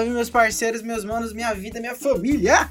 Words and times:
Salve, 0.00 0.14
meus 0.14 0.30
parceiros, 0.30 0.80
meus 0.80 1.04
manos, 1.04 1.34
minha 1.34 1.52
vida, 1.52 1.78
minha 1.78 1.94
família! 1.94 2.70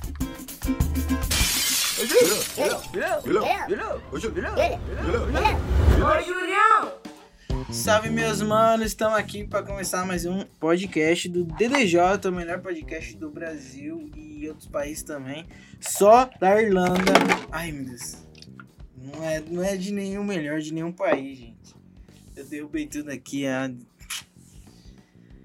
Salve, 7.71 8.10
meus 8.10 8.42
manos, 8.42 8.88
estamos 8.88 9.15
aqui 9.15 9.46
para 9.46 9.61
começar 9.61 10.07
mais 10.07 10.25
um 10.25 10.43
podcast 10.60 11.29
do 11.29 11.43
DDJ, 11.43 12.28
o 12.28 12.32
melhor 12.32 12.61
podcast 12.61 13.15
do 13.15 13.30
Brasil 13.30 14.10
e 14.16 14.50
outros 14.50 14.68
países 14.68 15.04
também. 15.04 15.46
Só 15.80 16.27
da 16.39 16.60
Irlanda. 16.60 17.14
Ai, 17.52 17.71
meu 17.71 17.86
Deus. 17.86 18.25
Não 18.97 19.24
é, 19.24 19.39
não 19.39 19.64
é 19.64 19.77
de 19.77 19.93
nenhum 19.93 20.24
melhor, 20.24 20.60
de 20.61 20.74
nenhum 20.74 20.91
país, 20.91 21.38
gente. 21.38 21.75
Eu 22.36 22.43
derrubei 22.43 22.88
tudo 22.88 23.11
aqui. 23.11 23.46
A... 23.46 23.69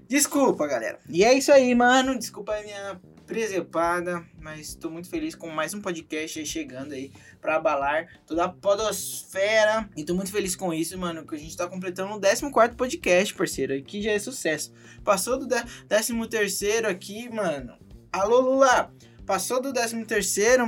Desculpa, 0.07 0.67
galera. 0.67 0.99
E 1.09 1.23
é 1.23 1.33
isso 1.33 1.51
aí, 1.51 1.73
mano. 1.73 2.17
Desculpa 2.17 2.55
a 2.55 2.61
minha 2.61 3.01
presepada, 3.25 4.23
mas 4.39 4.69
estou 4.69 4.91
muito 4.91 5.09
feliz 5.09 5.33
com 5.33 5.49
mais 5.49 5.73
um 5.73 5.81
podcast 5.81 6.37
aí 6.37 6.45
chegando 6.45 6.93
aí 6.93 7.11
para 7.41 7.55
abalar 7.55 8.07
toda 8.27 8.45
a 8.45 8.49
podosfera. 8.49 9.89
E 9.97 10.03
tô 10.03 10.13
muito 10.13 10.31
feliz 10.31 10.55
com 10.55 10.71
isso, 10.71 10.95
mano, 10.97 11.25
que 11.25 11.33
a 11.33 11.39
gente 11.39 11.57
tá 11.57 11.67
completando 11.67 12.13
o 12.13 12.21
14 12.21 12.75
podcast, 12.75 13.33
parceiro, 13.33 13.81
que 13.83 13.99
já 13.99 14.11
é 14.11 14.19
sucesso. 14.19 14.71
Passou 15.03 15.39
do 15.39 15.47
13 15.47 16.85
aqui, 16.87 17.27
mano. 17.29 17.75
Alô, 18.13 18.41
Lula! 18.41 18.93
Passou 19.25 19.59
do 19.59 19.73
13 19.73 20.05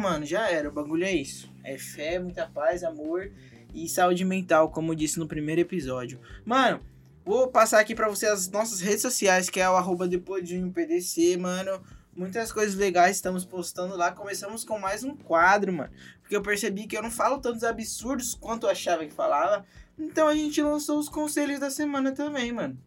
mano, 0.02 0.26
já 0.26 0.50
era. 0.50 0.68
O 0.68 0.74
bagulho 0.74 1.04
é 1.04 1.12
isso. 1.12 1.48
É 1.64 1.78
fé, 1.78 2.18
muita 2.18 2.48
paz, 2.48 2.84
amor 2.84 3.32
e 3.72 3.88
saúde 3.88 4.26
mental, 4.26 4.72
como 4.72 4.94
eu 4.94 4.96
disse 4.96 5.20
no 5.20 5.28
primeiro 5.28 5.62
episódio. 5.62 6.20
Mano, 6.44 6.82
vou 7.28 7.50
passar 7.50 7.82
aqui 7.82 7.94
para 7.94 8.08
você 8.08 8.26
as 8.26 8.50
nossas 8.50 8.80
redes 8.80 9.02
sociais, 9.02 9.50
que 9.50 9.60
é 9.60 9.70
o 9.70 9.76
arroba 9.76 10.08
depois 10.08 10.48
de 10.48 10.58
um 10.58 10.72
PDC, 10.72 11.36
mano. 11.36 11.84
Muitas 12.16 12.54
coisas 12.54 12.74
legais 12.74 13.18
estamos 13.18 13.44
postando 13.44 13.98
lá. 13.98 14.14
Começamos 14.14 14.64
com 14.64 14.80
mais 14.80 15.04
um 15.04 15.14
quadro, 15.14 15.74
mano. 15.74 15.92
Porque 16.22 16.38
eu 16.38 16.42
percebi 16.42 16.88
que 16.88 16.98
eu 16.98 17.04
não 17.04 17.12
falo 17.12 17.40
tantos 17.40 17.66
absurdos 17.66 18.34
quanto 18.34 18.66
eu 18.66 18.70
achava 18.70 19.06
que 19.06 19.14
falava. 19.14 19.66
Então 20.00 20.26
a 20.26 20.34
gente 20.34 20.62
lançou 20.62 20.98
os 20.98 21.10
conselhos 21.10 21.60
da 21.60 21.70
semana 21.70 22.14
também, 22.14 22.54
mano. 22.54 22.78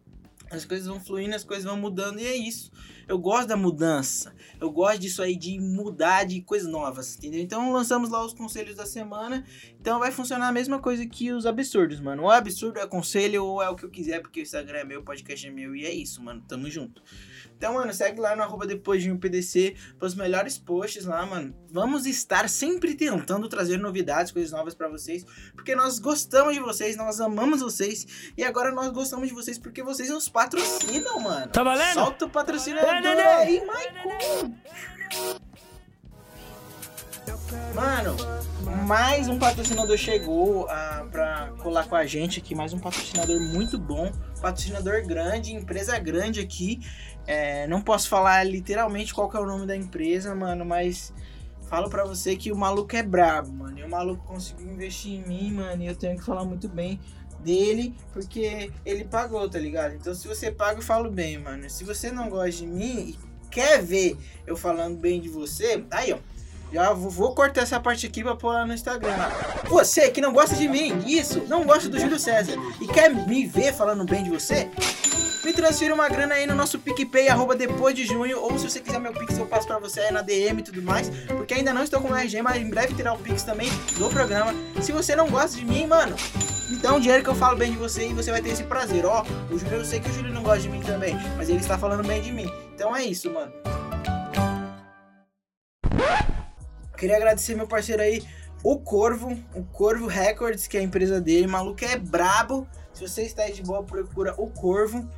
As 0.49 0.65
coisas 0.65 0.87
vão 0.87 0.99
fluindo, 0.99 1.35
as 1.35 1.43
coisas 1.43 1.63
vão 1.63 1.77
mudando 1.77 2.19
e 2.19 2.25
é 2.25 2.35
isso. 2.35 2.71
Eu 3.07 3.17
gosto 3.17 3.47
da 3.47 3.57
mudança. 3.57 4.33
Eu 4.59 4.71
gosto 4.71 4.99
disso 4.99 5.21
aí 5.21 5.35
de 5.35 5.59
mudar 5.59 6.25
de 6.25 6.41
coisas 6.41 6.69
novas, 6.69 7.17
entendeu? 7.17 7.41
Então 7.41 7.71
lançamos 7.71 8.09
lá 8.09 8.23
os 8.25 8.33
conselhos 8.33 8.75
da 8.75 8.85
semana. 8.85 9.43
Então 9.79 9.99
vai 9.99 10.11
funcionar 10.11 10.47
a 10.47 10.51
mesma 10.51 10.79
coisa 10.79 11.05
que 11.05 11.31
os 11.31 11.45
absurdos, 11.45 11.99
mano. 11.99 12.23
Ou 12.23 12.31
é 12.31 12.37
absurdo, 12.37 12.79
é 12.79 12.87
conselho, 12.87 13.43
ou 13.43 13.61
é 13.61 13.69
o 13.69 13.75
que 13.75 13.85
eu 13.85 13.89
quiser, 13.89 14.21
porque 14.21 14.41
o 14.41 14.43
Instagram 14.43 14.79
é 14.79 14.83
meu, 14.83 15.01
o 15.01 15.03
podcast 15.03 15.47
é 15.47 15.51
meu 15.51 15.75
e 15.75 15.85
é 15.85 15.93
isso, 15.93 16.21
mano. 16.23 16.43
Tamo 16.47 16.69
junto. 16.69 17.01
Então, 17.57 17.75
mano, 17.75 17.93
segue 17.93 18.19
lá 18.19 18.35
no 18.35 18.41
arroba 18.41 18.65
depois 18.65 19.03
de 19.03 19.11
um 19.11 19.17
PDC 19.17 19.75
para 19.99 20.07
os 20.07 20.15
melhores 20.15 20.57
posts 20.57 21.05
lá, 21.05 21.25
mano. 21.25 21.55
Vamos 21.69 22.07
estar 22.07 22.49
sempre 22.49 22.95
tentando 22.95 23.47
trazer 23.47 23.77
novidades, 23.77 24.31
coisas 24.31 24.51
novas 24.51 24.73
para 24.73 24.87
vocês, 24.87 25.23
porque 25.53 25.75
nós 25.75 25.99
gostamos 25.99 26.55
de 26.55 26.59
vocês, 26.59 26.97
nós 26.97 27.21
amamos 27.21 27.61
vocês 27.61 28.33
e 28.35 28.43
agora 28.43 28.71
nós 28.71 28.89
gostamos 28.91 29.27
de 29.27 29.33
vocês 29.33 29.59
porque 29.59 29.83
vocês 29.83 30.09
nos 30.09 30.27
patrocinam, 30.27 31.19
mano. 31.19 31.51
Tá 31.51 31.63
valendo? 31.63 31.93
Solta 31.93 32.25
o 32.25 32.29
patrocinador 32.29 32.89
aí, 32.89 32.90
Michael. 33.61 34.51
Mano, 37.73 38.17
mais 38.85 39.29
um 39.29 39.39
patrocinador 39.39 39.95
chegou 39.95 40.65
uh, 40.65 41.09
pra 41.09 41.53
colar 41.59 41.87
com 41.87 41.95
a 41.95 42.05
gente 42.05 42.39
aqui. 42.39 42.53
Mais 42.53 42.73
um 42.73 42.79
patrocinador 42.79 43.39
muito 43.39 43.77
bom. 43.77 44.11
Patrocinador 44.41 45.05
grande, 45.05 45.53
empresa 45.53 45.97
grande 45.99 46.41
aqui. 46.41 46.81
É, 47.25 47.65
não 47.67 47.81
posso 47.81 48.09
falar 48.09 48.43
literalmente 48.43 49.13
qual 49.13 49.29
que 49.29 49.37
é 49.37 49.39
o 49.39 49.45
nome 49.45 49.65
da 49.65 49.75
empresa, 49.75 50.35
mano, 50.35 50.65
mas 50.65 51.13
falo 51.69 51.89
pra 51.89 52.03
você 52.03 52.35
que 52.35 52.51
o 52.51 52.57
maluco 52.57 52.93
é 52.95 53.03
brabo, 53.03 53.53
mano. 53.53 53.79
E 53.79 53.83
o 53.83 53.89
maluco 53.89 54.25
conseguiu 54.25 54.69
investir 54.69 55.13
em 55.13 55.25
mim, 55.25 55.53
mano. 55.53 55.81
E 55.81 55.87
eu 55.87 55.95
tenho 55.95 56.17
que 56.17 56.25
falar 56.25 56.43
muito 56.43 56.67
bem 56.67 56.99
dele, 57.43 57.93
porque 58.13 58.71
ele 58.85 59.03
pagou, 59.03 59.49
tá 59.49 59.59
ligado? 59.59 59.95
Então 59.95 60.13
se 60.13 60.27
você 60.27 60.51
paga, 60.51 60.79
eu 60.79 60.83
falo 60.83 61.09
bem, 61.09 61.37
mano. 61.37 61.69
Se 61.69 61.83
você 61.83 62.11
não 62.11 62.29
gosta 62.29 62.51
de 62.51 62.67
mim 62.67 63.15
e 63.15 63.19
quer 63.49 63.81
ver 63.81 64.17
eu 64.47 64.55
falando 64.55 64.97
bem 64.97 65.19
de 65.19 65.29
você, 65.29 65.83
aí 65.91 66.13
ó. 66.13 66.17
Já 66.73 66.93
vou, 66.93 67.35
cortar 67.35 67.63
essa 67.63 67.81
parte 67.81 68.07
aqui 68.07 68.23
pra 68.23 68.33
pôr 68.33 68.53
lá 68.53 68.65
no 68.65 68.73
Instagram. 68.73 69.13
Você 69.67 70.09
que 70.09 70.21
não 70.21 70.31
gosta 70.31 70.55
de 70.55 70.69
mim, 70.69 71.03
isso, 71.05 71.43
não 71.49 71.65
gosta 71.65 71.89
do 71.89 71.99
Júlio 71.99 72.17
César 72.17 72.53
e 72.79 72.87
quer 72.87 73.13
me 73.13 73.45
ver 73.45 73.73
falando 73.73 74.05
bem 74.05 74.23
de 74.23 74.29
você, 74.29 74.69
me 75.43 75.51
transfira 75.51 75.93
uma 75.93 76.07
grana 76.07 76.35
aí 76.35 76.47
no 76.47 76.55
nosso 76.55 76.79
PicPay, 76.79 77.27
arroba 77.27 77.57
depois 77.57 77.93
de 77.93 78.05
junho, 78.05 78.39
ou 78.39 78.57
se 78.57 78.69
você 78.69 78.79
quiser 78.79 78.99
meu 78.99 79.11
Pix, 79.11 79.37
eu 79.37 79.45
passo 79.45 79.67
pra 79.67 79.79
você 79.79 79.99
aí 79.99 80.11
na 80.13 80.21
DM 80.21 80.61
e 80.61 80.63
tudo 80.63 80.81
mais, 80.81 81.09
porque 81.27 81.53
ainda 81.53 81.73
não 81.73 81.83
estou 81.83 81.99
com 81.99 82.09
o 82.09 82.15
RG, 82.15 82.41
mas 82.41 82.61
em 82.61 82.69
breve 82.69 82.93
terá 82.93 83.13
o 83.13 83.17
Pix 83.17 83.43
também 83.43 83.69
do 83.97 84.09
programa. 84.09 84.53
Se 84.81 84.93
você 84.93 85.13
não 85.13 85.29
gosta 85.29 85.57
de 85.57 85.65
mim, 85.65 85.85
mano, 85.87 86.15
me 86.71 86.77
dá 86.77 86.93
um 86.93 87.01
dinheiro 87.01 87.21
que 87.21 87.29
eu 87.29 87.35
falo 87.35 87.57
bem 87.57 87.73
de 87.73 87.77
você 87.77 88.07
e 88.07 88.13
você 88.13 88.31
vai 88.31 88.41
ter 88.41 88.51
esse 88.51 88.63
prazer. 88.63 89.05
Ó, 89.05 89.25
o 89.51 89.59
Júlio, 89.59 89.79
eu 89.79 89.85
sei 89.85 89.99
que 89.99 90.09
o 90.09 90.13
Júlio 90.13 90.33
não 90.33 90.41
gosta 90.41 90.61
de 90.61 90.69
mim 90.69 90.79
também, 90.81 91.15
mas 91.35 91.49
ele 91.49 91.59
está 91.59 91.77
falando 91.77 92.07
bem 92.07 92.21
de 92.21 92.31
mim. 92.31 92.49
Então 92.73 92.95
é 92.95 93.03
isso, 93.03 93.29
mano. 93.29 93.51
Queria 96.97 97.17
agradecer 97.17 97.55
meu 97.55 97.67
parceiro 97.67 98.01
aí, 98.01 98.23
o 98.63 98.79
Corvo, 98.79 99.37
o 99.53 99.63
Corvo 99.65 100.07
Records, 100.07 100.65
que 100.65 100.77
é 100.77 100.79
a 100.79 100.83
empresa 100.83 101.19
dele. 101.19 101.45
O 101.45 101.49
maluco 101.49 101.83
é 101.83 101.97
brabo. 101.97 102.65
Se 102.93 103.05
você 103.05 103.23
está 103.23 103.43
aí 103.43 103.51
de 103.51 103.63
boa, 103.63 103.83
procura 103.83 104.33
o 104.37 104.49
Corvo. 104.49 105.09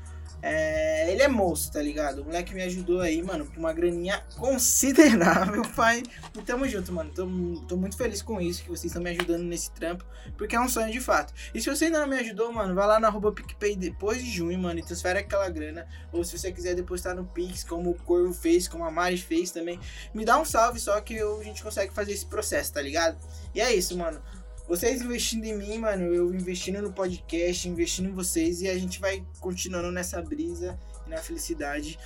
É, 0.46 1.09
ele 1.09 1.22
é 1.22 1.28
moço, 1.30 1.72
tá 1.72 1.81
ligado? 1.81 2.22
O 2.22 2.26
moleque 2.26 2.54
me 2.54 2.62
ajudou 2.64 3.00
aí, 3.00 3.24
mano, 3.24 3.46
com 3.46 3.62
uma 3.62 3.72
graninha 3.72 4.22
considerável, 4.36 5.62
pai. 5.74 6.04
E 6.38 6.42
tamo 6.42 6.68
junto, 6.68 6.92
mano. 6.92 7.09
Tô, 7.12 7.26
tô 7.66 7.78
muito 7.78 7.96
feliz 7.96 8.22
com 8.22 8.42
isso, 8.42 8.62
que 8.62 8.68
vocês 8.68 8.88
estão 8.88 9.02
me 9.02 9.09
ajudando 9.12 9.44
nesse 9.44 9.72
trampo, 9.72 10.04
porque 10.38 10.54
é 10.54 10.59
um 10.59 10.68
sonho 10.68 10.92
de 10.92 11.00
fato. 11.00 11.34
E 11.56 11.62
se 11.62 11.70
você 11.70 11.86
ainda 11.86 12.02
não 12.02 12.08
me 12.08 12.18
ajudou, 12.18 12.52
mano, 12.52 12.76
vai 12.76 12.86
lá 12.86 13.00
na 13.00 13.08
arroba 13.08 13.31
PicPay 13.31 13.78
depois 13.78 14.22
de 14.22 14.30
junho, 14.30 14.59
mano, 14.59 14.81
e 14.81 14.84
transfere 14.84 15.20
aquela 15.20 15.48
grana. 15.50 15.88
Ou 16.12 16.26
se 16.26 16.38
você 16.38 16.52
quiser 16.52 16.75
depositar 16.75 17.16
no 17.16 17.24
Pix, 17.24 17.64
como 17.64 17.92
o 17.92 17.96
Corvo 17.96 18.34
fez, 18.34 18.68
como 18.68 18.84
a 18.84 18.92
Mari 18.92 19.18
fez 19.18 19.50
também, 19.50 19.80
me 20.14 20.25
dá 20.25 20.38
um 20.38 20.44
salve 20.44 20.78
só 20.78 21.00
que 21.00 21.14
eu, 21.16 21.40
a 21.40 21.44
gente 21.46 21.64
consegue 21.64 21.94
fazer 21.94 22.12
esse 22.12 22.25
processo, 22.25 22.74
tá 22.74 22.81
ligado? 22.81 23.18
E 23.56 23.62
é 23.62 23.74
isso, 23.74 23.98
mano. 23.98 24.22
Vocês 24.68 25.01
investindo 25.01 25.44
em 25.46 25.57
mim, 25.57 25.78
mano, 25.78 26.13
eu 26.13 26.34
investindo 26.34 26.81
no 26.81 26.94
podcast, 26.94 27.68
investindo 27.68 28.09
em 28.09 28.13
vocês 28.13 28.62
e 28.62 28.69
a 28.69 28.78
gente 28.78 29.00
vai 29.00 29.25
continuando 29.40 29.91
nessa 29.91 30.22
brisa 30.22 30.79
e 31.06 31.09
na 31.09 31.18
felicidade 31.18 32.00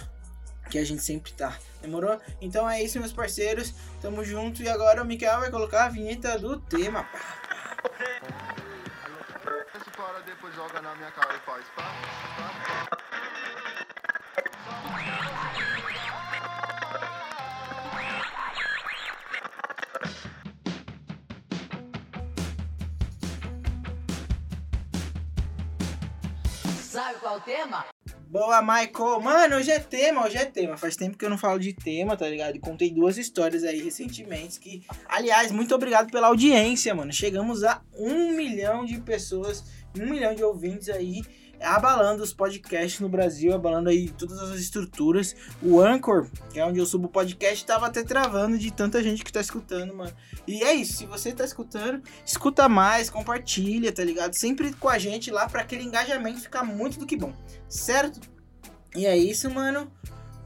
que 0.69 0.77
a 0.77 0.83
gente 0.83 1.03
sempre 1.03 1.31
tá. 1.31 1.57
Demorou? 1.81 2.19
Então 2.41 2.69
é 2.69 2.81
isso, 2.81 2.99
meus 2.99 3.13
parceiros. 3.13 3.73
Tamo 4.01 4.23
junto 4.23 4.61
e 4.61 4.69
agora 4.69 5.01
o 5.01 5.05
Mikael 5.05 5.39
vai 5.39 5.51
colocar 5.51 5.85
a 5.85 5.89
vinheta 5.89 6.37
do 6.37 6.59
tema. 6.59 7.07
Esse 9.75 9.89
para 9.91 10.19
depois 10.25 10.53
joga 10.55 10.81
na 10.81 10.95
minha 10.95 11.11
cara 11.11 11.35
e 11.35 11.39
faz. 11.39 11.65
Sabe 11.75 12.59
qual 12.63 12.66
o 27.37 27.41
tema? 27.41 27.85
Boa, 28.29 28.61
Michael. 28.61 29.21
Mano, 29.21 29.57
hoje 29.57 29.71
é 29.71 29.79
tema, 29.79 30.25
hoje 30.25 30.37
é 30.37 30.45
tema. 30.45 30.75
Faz 30.75 30.95
tempo 30.95 31.17
que 31.17 31.23
eu 31.23 31.29
não 31.29 31.37
falo 31.37 31.59
de 31.59 31.71
tema, 31.71 32.17
tá 32.17 32.27
ligado? 32.27 32.55
E 32.55 32.59
contei 32.59 32.91
duas 32.91 33.17
histórias 33.17 33.63
aí 33.63 33.81
recentemente 33.81 34.59
que, 34.59 34.85
aliás, 35.07 35.51
muito 35.51 35.73
obrigado 35.73 36.11
pela 36.11 36.27
audiência, 36.27 36.93
mano. 36.93 37.13
Chegamos 37.13 37.63
a 37.63 37.81
um 37.97 38.31
milhão 38.31 38.85
de 38.85 38.99
pessoas, 38.99 39.63
um 39.97 40.09
milhão 40.09 40.33
de 40.33 40.43
ouvintes 40.43 40.89
aí 40.89 41.21
abalando 41.61 42.23
os 42.23 42.33
podcasts 42.33 42.99
no 42.99 43.09
Brasil, 43.09 43.53
abalando 43.53 43.89
aí 43.89 44.09
todas 44.09 44.39
as 44.39 44.59
estruturas. 44.59 45.35
O 45.61 45.79
Anchor, 45.81 46.29
que 46.51 46.59
é 46.59 46.65
onde 46.65 46.79
eu 46.79 46.85
subo 46.85 47.07
o 47.07 47.09
podcast, 47.09 47.65
tava 47.65 47.87
até 47.87 48.03
travando 48.03 48.57
de 48.57 48.71
tanta 48.71 49.01
gente 49.01 49.23
que 49.23 49.31
tá 49.31 49.41
escutando, 49.41 49.95
mano. 49.95 50.13
E 50.47 50.63
é 50.63 50.73
isso, 50.73 50.97
se 50.97 51.05
você 51.05 51.31
tá 51.31 51.43
escutando, 51.43 52.01
escuta 52.25 52.69
mais, 52.69 53.09
compartilha, 53.09 53.91
tá 53.91 54.03
ligado? 54.03 54.33
Sempre 54.33 54.73
com 54.73 54.89
a 54.89 54.97
gente 54.97 55.31
lá 55.31 55.47
para 55.47 55.61
aquele 55.61 55.83
engajamento 55.83 56.39
ficar 56.39 56.63
muito 56.63 56.99
do 56.99 57.05
que 57.05 57.17
bom, 57.17 57.33
certo? 57.67 58.19
E 58.95 59.05
é 59.05 59.17
isso, 59.17 59.49
mano. 59.49 59.91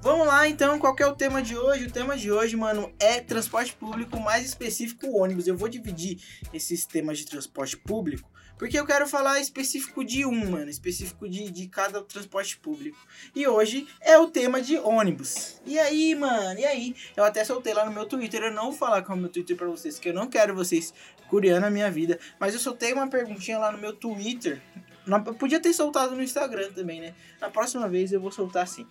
Vamos 0.01 0.25
lá 0.25 0.47
então, 0.47 0.79
qual 0.79 0.95
é 0.97 1.05
o 1.05 1.15
tema 1.15 1.43
de 1.43 1.55
hoje? 1.55 1.85
O 1.85 1.91
tema 1.91 2.17
de 2.17 2.31
hoje, 2.31 2.57
mano, 2.57 2.91
é 2.99 3.19
transporte 3.21 3.71
público, 3.73 4.19
mais 4.19 4.43
específico 4.43 5.15
ônibus. 5.15 5.45
Eu 5.45 5.55
vou 5.55 5.69
dividir 5.69 6.19
esses 6.51 6.87
temas 6.87 7.19
de 7.19 7.25
transporte 7.27 7.77
público 7.77 8.27
porque 8.61 8.79
eu 8.79 8.85
quero 8.85 9.07
falar 9.07 9.39
específico 9.39 10.05
de 10.05 10.23
um, 10.23 10.51
mano, 10.51 10.69
específico 10.69 11.27
de, 11.27 11.49
de 11.49 11.67
cada 11.67 11.99
transporte 12.03 12.59
público. 12.59 12.95
E 13.33 13.47
hoje 13.47 13.87
é 13.99 14.19
o 14.19 14.27
tema 14.27 14.61
de 14.61 14.77
ônibus. 14.77 15.59
E 15.65 15.79
aí, 15.79 16.13
mano, 16.13 16.59
e 16.59 16.63
aí? 16.63 16.95
Eu 17.17 17.23
até 17.23 17.43
soltei 17.43 17.73
lá 17.73 17.83
no 17.85 17.91
meu 17.91 18.05
Twitter, 18.05 18.43
eu 18.43 18.51
não 18.51 18.65
vou 18.65 18.73
falar 18.73 19.01
com 19.01 19.15
o 19.15 19.17
meu 19.17 19.29
Twitter 19.29 19.57
pra 19.57 19.65
vocês, 19.65 19.97
que 19.97 20.09
eu 20.09 20.13
não 20.13 20.27
quero 20.27 20.53
vocês 20.53 20.93
curiando 21.27 21.65
a 21.65 21.71
minha 21.71 21.89
vida. 21.89 22.19
Mas 22.39 22.53
eu 22.53 22.59
soltei 22.59 22.93
uma 22.93 23.07
perguntinha 23.07 23.57
lá 23.57 23.71
no 23.71 23.79
meu 23.79 23.93
Twitter. 23.93 24.61
Eu 25.07 25.33
podia 25.33 25.59
ter 25.59 25.73
soltado 25.73 26.15
no 26.15 26.21
Instagram 26.21 26.71
também, 26.71 27.01
né? 27.01 27.15
Na 27.41 27.49
próxima 27.49 27.89
vez 27.89 28.11
eu 28.11 28.21
vou 28.21 28.31
soltar 28.31 28.61
assim. 28.61 28.85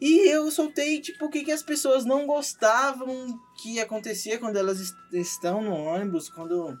E 0.00 0.28
eu 0.28 0.48
soltei, 0.52 1.00
tipo, 1.00 1.24
o 1.24 1.28
que, 1.28 1.42
que 1.42 1.50
as 1.50 1.64
pessoas 1.64 2.04
não 2.04 2.26
gostavam 2.26 3.40
que 3.60 3.80
acontecia 3.80 4.38
quando 4.38 4.56
elas 4.56 4.78
est 4.78 4.94
estão 5.14 5.60
no 5.60 5.74
ônibus, 5.74 6.30
quando 6.30 6.78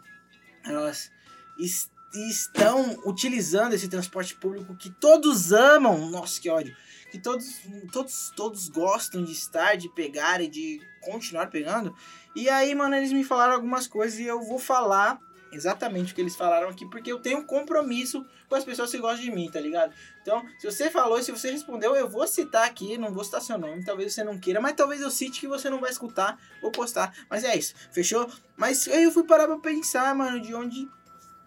elas 0.64 1.10
est 1.58 1.93
estão 2.14 2.98
utilizando 3.04 3.74
esse 3.74 3.88
transporte 3.88 4.34
público 4.34 4.76
que 4.76 4.90
todos 4.90 5.52
amam. 5.52 6.10
Nossa, 6.10 6.40
que 6.40 6.48
ódio. 6.48 6.76
Que 7.10 7.18
todos, 7.18 7.60
todos, 7.92 8.32
todos 8.34 8.68
gostam 8.68 9.24
de 9.24 9.32
estar, 9.32 9.76
de 9.76 9.88
pegar 9.88 10.40
e 10.40 10.48
de 10.48 10.80
continuar 11.00 11.48
pegando. 11.48 11.94
E 12.34 12.48
aí, 12.48 12.74
mano, 12.74 12.96
eles 12.96 13.12
me 13.12 13.22
falaram 13.22 13.54
algumas 13.54 13.86
coisas 13.86 14.18
e 14.18 14.24
eu 14.24 14.42
vou 14.42 14.58
falar 14.58 15.20
exatamente 15.54 16.12
o 16.12 16.14
que 16.14 16.20
eles 16.20 16.34
falaram 16.34 16.68
aqui, 16.68 16.84
porque 16.86 17.10
eu 17.10 17.20
tenho 17.20 17.38
um 17.38 17.46
compromisso 17.46 18.26
com 18.48 18.56
as 18.56 18.64
pessoas 18.64 18.90
que 18.90 18.98
gostam 18.98 19.24
de 19.24 19.30
mim, 19.30 19.48
tá 19.50 19.60
ligado? 19.60 19.94
Então, 20.20 20.42
se 20.58 20.70
você 20.70 20.90
falou, 20.90 21.22
se 21.22 21.30
você 21.30 21.50
respondeu, 21.50 21.94
eu 21.94 22.08
vou 22.08 22.26
citar 22.26 22.66
aqui, 22.66 22.98
não 22.98 23.12
vou 23.12 23.24
citar 23.24 23.40
seu 23.40 23.56
nome, 23.56 23.84
talvez 23.84 24.12
você 24.12 24.24
não 24.24 24.38
queira, 24.38 24.60
mas 24.60 24.74
talvez 24.74 25.00
eu 25.00 25.10
cite 25.10 25.40
que 25.40 25.46
você 25.46 25.70
não 25.70 25.80
vai 25.80 25.90
escutar 25.90 26.38
ou 26.60 26.70
postar. 26.70 27.14
Mas 27.30 27.44
é 27.44 27.56
isso, 27.56 27.74
fechou? 27.92 28.28
Mas 28.56 28.88
aí 28.88 29.04
eu 29.04 29.12
fui 29.12 29.24
parar 29.24 29.46
pra 29.46 29.58
pensar, 29.58 30.14
mano, 30.14 30.40
de 30.40 30.54
onde 30.54 30.88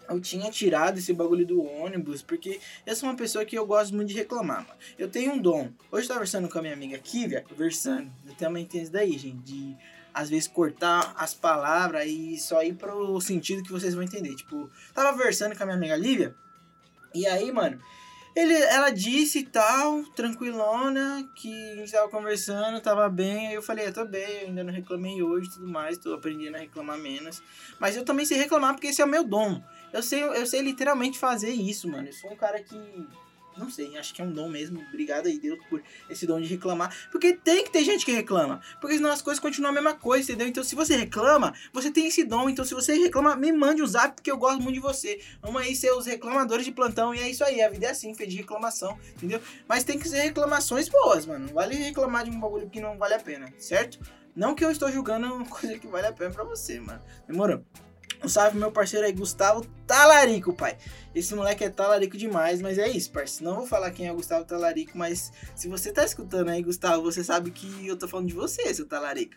eu 0.09 0.19
tinha 0.19 0.49
tirado 0.49 0.97
esse 0.97 1.13
bagulho 1.13 1.45
do 1.45 1.61
ônibus, 1.61 2.21
porque 2.21 2.59
eu 2.85 2.95
sou 2.95 3.09
uma 3.09 3.15
pessoa 3.15 3.45
que 3.45 3.57
eu 3.57 3.65
gosto 3.65 3.95
muito 3.95 4.09
de 4.09 4.15
reclamar, 4.15 4.65
mano. 4.67 4.79
Eu 4.97 5.09
tenho 5.09 5.33
um 5.33 5.37
dom. 5.37 5.71
Hoje 5.91 6.03
eu 6.03 6.07
tava 6.07 6.19
conversando 6.19 6.49
com 6.49 6.59
a 6.59 6.61
minha 6.61 6.73
amiga 6.73 6.97
Kivia, 6.97 7.45
conversando. 7.47 8.11
Eu 8.25 8.33
também 8.35 8.65
tenho 8.65 8.83
isso 8.83 8.91
daí, 8.91 9.17
gente, 9.17 9.43
de 9.43 9.77
às 10.13 10.29
vezes 10.29 10.47
cortar 10.47 11.13
as 11.15 11.33
palavras 11.33 12.07
e 12.07 12.37
só 12.39 12.63
ir 12.63 12.73
pro 12.73 13.19
sentido 13.21 13.61
que 13.61 13.71
vocês 13.71 13.93
vão 13.93 14.03
entender. 14.03 14.35
Tipo, 14.35 14.69
tava 14.93 15.11
conversando 15.11 15.55
com 15.55 15.63
a 15.63 15.65
minha 15.65 15.77
amiga 15.77 15.95
Lívia, 15.95 16.35
e 17.13 17.25
aí, 17.25 17.51
mano, 17.51 17.79
ele, 18.37 18.53
ela 18.53 18.91
disse 18.91 19.39
e 19.39 19.43
tal, 19.43 20.03
tranquilona, 20.15 21.27
que 21.33 21.71
a 21.71 21.75
gente 21.77 21.91
tava 21.91 22.07
conversando, 22.07 22.79
tava 22.79 23.09
bem. 23.09 23.47
Aí 23.47 23.55
eu 23.55 23.63
falei, 23.63 23.87
eu 23.87 23.93
tô 23.93 24.05
bem, 24.05 24.41
eu 24.41 24.47
ainda 24.49 24.63
não 24.63 24.71
reclamei 24.71 25.23
hoje 25.23 25.49
tudo 25.49 25.67
mais, 25.67 25.97
tô 25.97 26.13
aprendendo 26.13 26.55
a 26.55 26.59
reclamar 26.59 26.99
menos. 26.99 27.41
Mas 27.79 27.97
eu 27.97 28.05
também 28.05 28.25
sei 28.25 28.37
reclamar 28.37 28.75
porque 28.75 28.87
esse 28.87 29.01
é 29.01 29.05
o 29.05 29.07
meu 29.07 29.23
dom. 29.23 29.59
Eu 29.91 30.03
sei, 30.03 30.21
eu 30.21 30.45
sei 30.45 30.61
literalmente 30.61 31.17
fazer 31.17 31.49
isso, 31.49 31.89
mano. 31.89 32.07
Eu 32.07 32.13
sou 32.13 32.31
um 32.31 32.35
cara 32.35 32.61
que 32.61 33.07
não 33.57 33.69
sei, 33.69 33.97
acho 33.97 34.13
que 34.13 34.21
é 34.21 34.25
um 34.25 34.31
dom 34.31 34.49
mesmo. 34.49 34.81
Obrigado 34.89 35.27
aí, 35.27 35.39
Deus, 35.39 35.59
por 35.69 35.81
esse 36.09 36.25
dom 36.25 36.39
de 36.39 36.47
reclamar. 36.47 36.95
Porque 37.11 37.33
tem 37.33 37.63
que 37.63 37.71
ter 37.71 37.83
gente 37.83 38.05
que 38.05 38.11
reclama. 38.11 38.61
Porque 38.79 38.95
senão 38.95 39.11
as 39.11 39.21
coisas 39.21 39.39
continuam 39.39 39.71
a 39.71 39.73
mesma 39.73 39.93
coisa, 39.93 40.31
entendeu? 40.31 40.47
Então, 40.47 40.63
se 40.63 40.75
você 40.75 40.95
reclama, 40.95 41.53
você 41.73 41.91
tem 41.91 42.07
esse 42.07 42.23
dom. 42.23 42.49
Então, 42.49 42.63
se 42.63 42.73
você 42.73 42.93
reclama, 42.93 43.35
me 43.35 43.51
mande 43.51 43.81
um 43.81 43.87
zap, 43.87 44.15
porque 44.15 44.31
eu 44.31 44.37
gosto 44.37 44.61
muito 44.61 44.75
de 44.75 44.79
você. 44.79 45.19
Vamos 45.41 45.61
aí 45.61 45.75
ser 45.75 45.91
os 45.91 46.05
reclamadores 46.05 46.65
de 46.65 46.71
plantão. 46.71 47.13
E 47.13 47.19
é 47.19 47.29
isso 47.29 47.43
aí, 47.43 47.61
a 47.61 47.69
vida 47.69 47.87
é 47.87 47.89
assim, 47.91 48.13
feita 48.13 48.31
de 48.31 48.37
reclamação, 48.37 48.97
entendeu? 49.15 49.41
Mas 49.67 49.83
tem 49.83 49.97
que 49.97 50.07
ser 50.07 50.21
reclamações 50.21 50.89
boas, 50.89 51.25
mano. 51.25 51.47
Não 51.47 51.53
vale 51.53 51.75
reclamar 51.75 52.23
de 52.23 52.31
um 52.31 52.39
bagulho 52.39 52.69
que 52.69 52.79
não 52.79 52.97
vale 52.97 53.13
a 53.13 53.19
pena, 53.19 53.51
certo? 53.57 53.99
Não 54.35 54.53
que 54.53 54.63
eu 54.63 54.69
estou 54.69 54.91
julgando 54.91 55.33
uma 55.33 55.45
coisa 55.49 55.79
que 55.79 55.87
vale 55.87 56.07
a 56.07 56.13
pena 56.13 56.31
pra 56.31 56.43
você, 56.43 56.79
mano. 56.79 57.01
Demorou? 57.27 57.63
Um 58.23 58.27
salve 58.27 58.57
meu 58.57 58.71
parceiro 58.71 59.05
aí, 59.05 59.11
Gustavo 59.13 59.65
Talarico, 59.85 60.53
pai. 60.53 60.77
Esse 61.13 61.35
moleque 61.35 61.63
é 61.63 61.69
talarico 61.69 62.17
demais, 62.17 62.61
mas 62.61 62.77
é 62.77 62.89
isso, 62.89 63.11
parceiro. 63.11 63.45
Não 63.45 63.59
vou 63.59 63.67
falar 63.67 63.91
quem 63.91 64.07
é 64.07 64.11
o 64.11 64.15
Gustavo 64.15 64.45
Talarico, 64.45 64.97
mas 64.97 65.31
se 65.55 65.67
você 65.67 65.91
tá 65.91 66.03
escutando 66.03 66.49
aí, 66.49 66.61
Gustavo, 66.61 67.03
você 67.03 67.23
sabe 67.23 67.51
que 67.51 67.87
eu 67.87 67.95
tô 67.95 68.07
falando 68.07 68.27
de 68.27 68.33
você, 68.33 68.73
seu 68.73 68.87
talarico. 68.87 69.35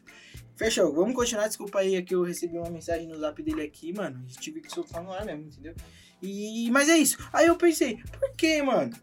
Fechou, 0.56 0.92
vamos 0.92 1.14
continuar. 1.14 1.46
Desculpa 1.46 1.80
aí 1.80 2.02
que 2.02 2.14
eu 2.14 2.22
recebi 2.22 2.58
uma 2.58 2.70
mensagem 2.70 3.06
no 3.06 3.18
zap 3.18 3.42
dele 3.42 3.62
aqui, 3.62 3.92
mano. 3.92 4.24
Tive 4.40 4.60
que 4.60 4.70
soltar 4.70 5.02
no 5.02 5.12
ar 5.12 5.24
mesmo, 5.24 5.46
entendeu? 5.46 5.74
E... 6.22 6.70
Mas 6.70 6.88
é 6.88 6.96
isso. 6.98 7.18
Aí 7.32 7.46
eu 7.46 7.56
pensei, 7.56 7.98
por 8.18 8.34
que, 8.34 8.62
mano? 8.62 8.94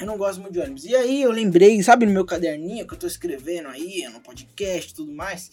Eu 0.00 0.06
não 0.06 0.16
gosto 0.16 0.40
muito 0.40 0.54
de 0.54 0.60
ônibus. 0.60 0.84
E 0.84 0.96
aí 0.96 1.22
eu 1.22 1.30
lembrei, 1.30 1.80
sabe, 1.82 2.06
no 2.06 2.12
meu 2.12 2.24
caderninho 2.24 2.86
que 2.86 2.94
eu 2.94 2.98
tô 2.98 3.06
escrevendo 3.06 3.68
aí, 3.68 4.08
no 4.08 4.20
podcast 4.20 4.90
e 4.90 4.94
tudo 4.94 5.12
mais 5.12 5.50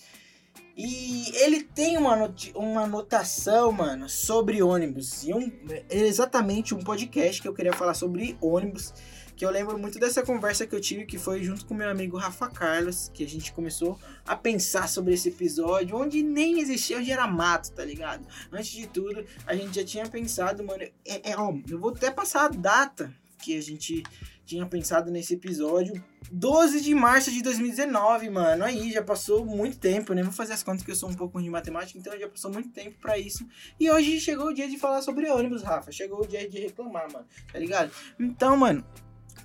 e 0.77 1.35
ele 1.37 1.63
tem 1.63 1.97
uma, 1.97 2.31
uma 2.53 2.83
anotação, 2.83 3.71
mano, 3.71 4.07
sobre 4.07 4.61
ônibus. 4.61 5.23
E 5.23 5.33
um, 5.33 5.51
exatamente 5.89 6.75
um 6.75 6.83
podcast 6.83 7.41
que 7.41 7.47
eu 7.47 7.53
queria 7.53 7.73
falar 7.73 7.95
sobre 7.95 8.37
ônibus. 8.39 8.93
Que 9.35 9.43
eu 9.43 9.49
lembro 9.49 9.77
muito 9.77 9.99
dessa 9.99 10.21
conversa 10.21 10.67
que 10.67 10.75
eu 10.75 10.81
tive, 10.81 11.05
que 11.05 11.17
foi 11.17 11.43
junto 11.43 11.65
com 11.65 11.73
meu 11.73 11.89
amigo 11.89 12.17
Rafa 12.17 12.47
Carlos, 12.47 13.09
que 13.11 13.23
a 13.23 13.27
gente 13.27 13.53
começou 13.53 13.99
a 14.25 14.35
pensar 14.35 14.87
sobre 14.87 15.15
esse 15.15 15.29
episódio, 15.29 15.97
onde 15.97 16.21
nem 16.21 16.59
existia, 16.59 16.97
onde 16.99 17.11
era 17.11 17.25
mato, 17.25 17.71
tá 17.71 17.83
ligado? 17.83 18.27
Antes 18.51 18.71
de 18.71 18.85
tudo, 18.85 19.25
a 19.47 19.55
gente 19.55 19.75
já 19.75 19.83
tinha 19.83 20.07
pensado, 20.07 20.63
mano. 20.63 20.83
É, 20.83 21.31
é, 21.31 21.37
ó, 21.37 21.55
eu 21.67 21.79
vou 21.79 21.89
até 21.89 22.11
passar 22.11 22.45
a 22.45 22.49
data 22.49 23.11
que 23.39 23.57
a 23.57 23.61
gente 23.61 24.03
tinha 24.47 24.65
pensado 24.65 25.11
nesse 25.11 25.33
episódio. 25.33 26.01
12 26.31 26.81
de 26.81 26.95
março 26.95 27.29
de 27.29 27.41
2019, 27.43 28.29
mano. 28.29 28.63
Aí 28.63 28.91
já 28.91 29.03
passou 29.03 29.45
muito 29.45 29.77
tempo, 29.77 30.13
né? 30.13 30.23
Vou 30.23 30.31
fazer 30.31 30.53
as 30.53 30.63
contas 30.63 30.83
que 30.83 30.91
eu 30.91 30.95
sou 30.95 31.09
um 31.09 31.13
pouco 31.13 31.41
de 31.41 31.49
matemática, 31.49 31.99
então 31.99 32.17
já 32.17 32.29
passou 32.29 32.51
muito 32.51 32.69
tempo 32.69 32.97
para 32.99 33.17
isso. 33.17 33.45
E 33.77 33.91
hoje 33.91 34.19
chegou 34.21 34.47
o 34.47 34.53
dia 34.53 34.67
de 34.67 34.77
falar 34.77 35.01
sobre 35.01 35.29
ônibus, 35.29 35.63
Rafa. 35.63 35.91
Chegou 35.91 36.23
o 36.23 36.27
dia 36.27 36.49
de 36.49 36.59
reclamar, 36.59 37.11
mano. 37.11 37.25
Tá 37.51 37.59
ligado? 37.59 37.91
Então, 38.17 38.55
mano, 38.55 38.85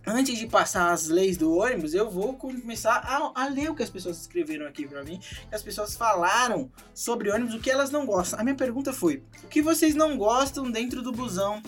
antes 0.06 0.38
de 0.38 0.46
passar 0.46 0.92
as 0.92 1.08
leis 1.08 1.36
do 1.36 1.52
ônibus, 1.52 1.94
eu 1.94 2.08
vou 2.08 2.34
começar 2.34 2.94
a, 2.94 3.42
a, 3.42 3.48
ler 3.48 3.70
o 3.70 3.74
que 3.74 3.82
as 3.82 3.90
pessoas 3.90 4.20
escreveram 4.20 4.66
aqui 4.66 4.86
para 4.86 5.02
mim, 5.02 5.20
as 5.50 5.62
pessoas 5.62 5.96
falaram 5.96 6.70
sobre 6.94 7.28
ônibus, 7.28 7.54
o 7.54 7.60
que 7.60 7.70
elas 7.70 7.90
não 7.90 8.06
gostam. 8.06 8.38
A 8.38 8.44
minha 8.44 8.56
pergunta 8.56 8.92
foi: 8.92 9.24
o 9.42 9.48
que 9.48 9.60
vocês 9.60 9.96
não 9.96 10.16
gostam 10.16 10.70
dentro 10.70 11.02
do 11.02 11.10
busão 11.10 11.60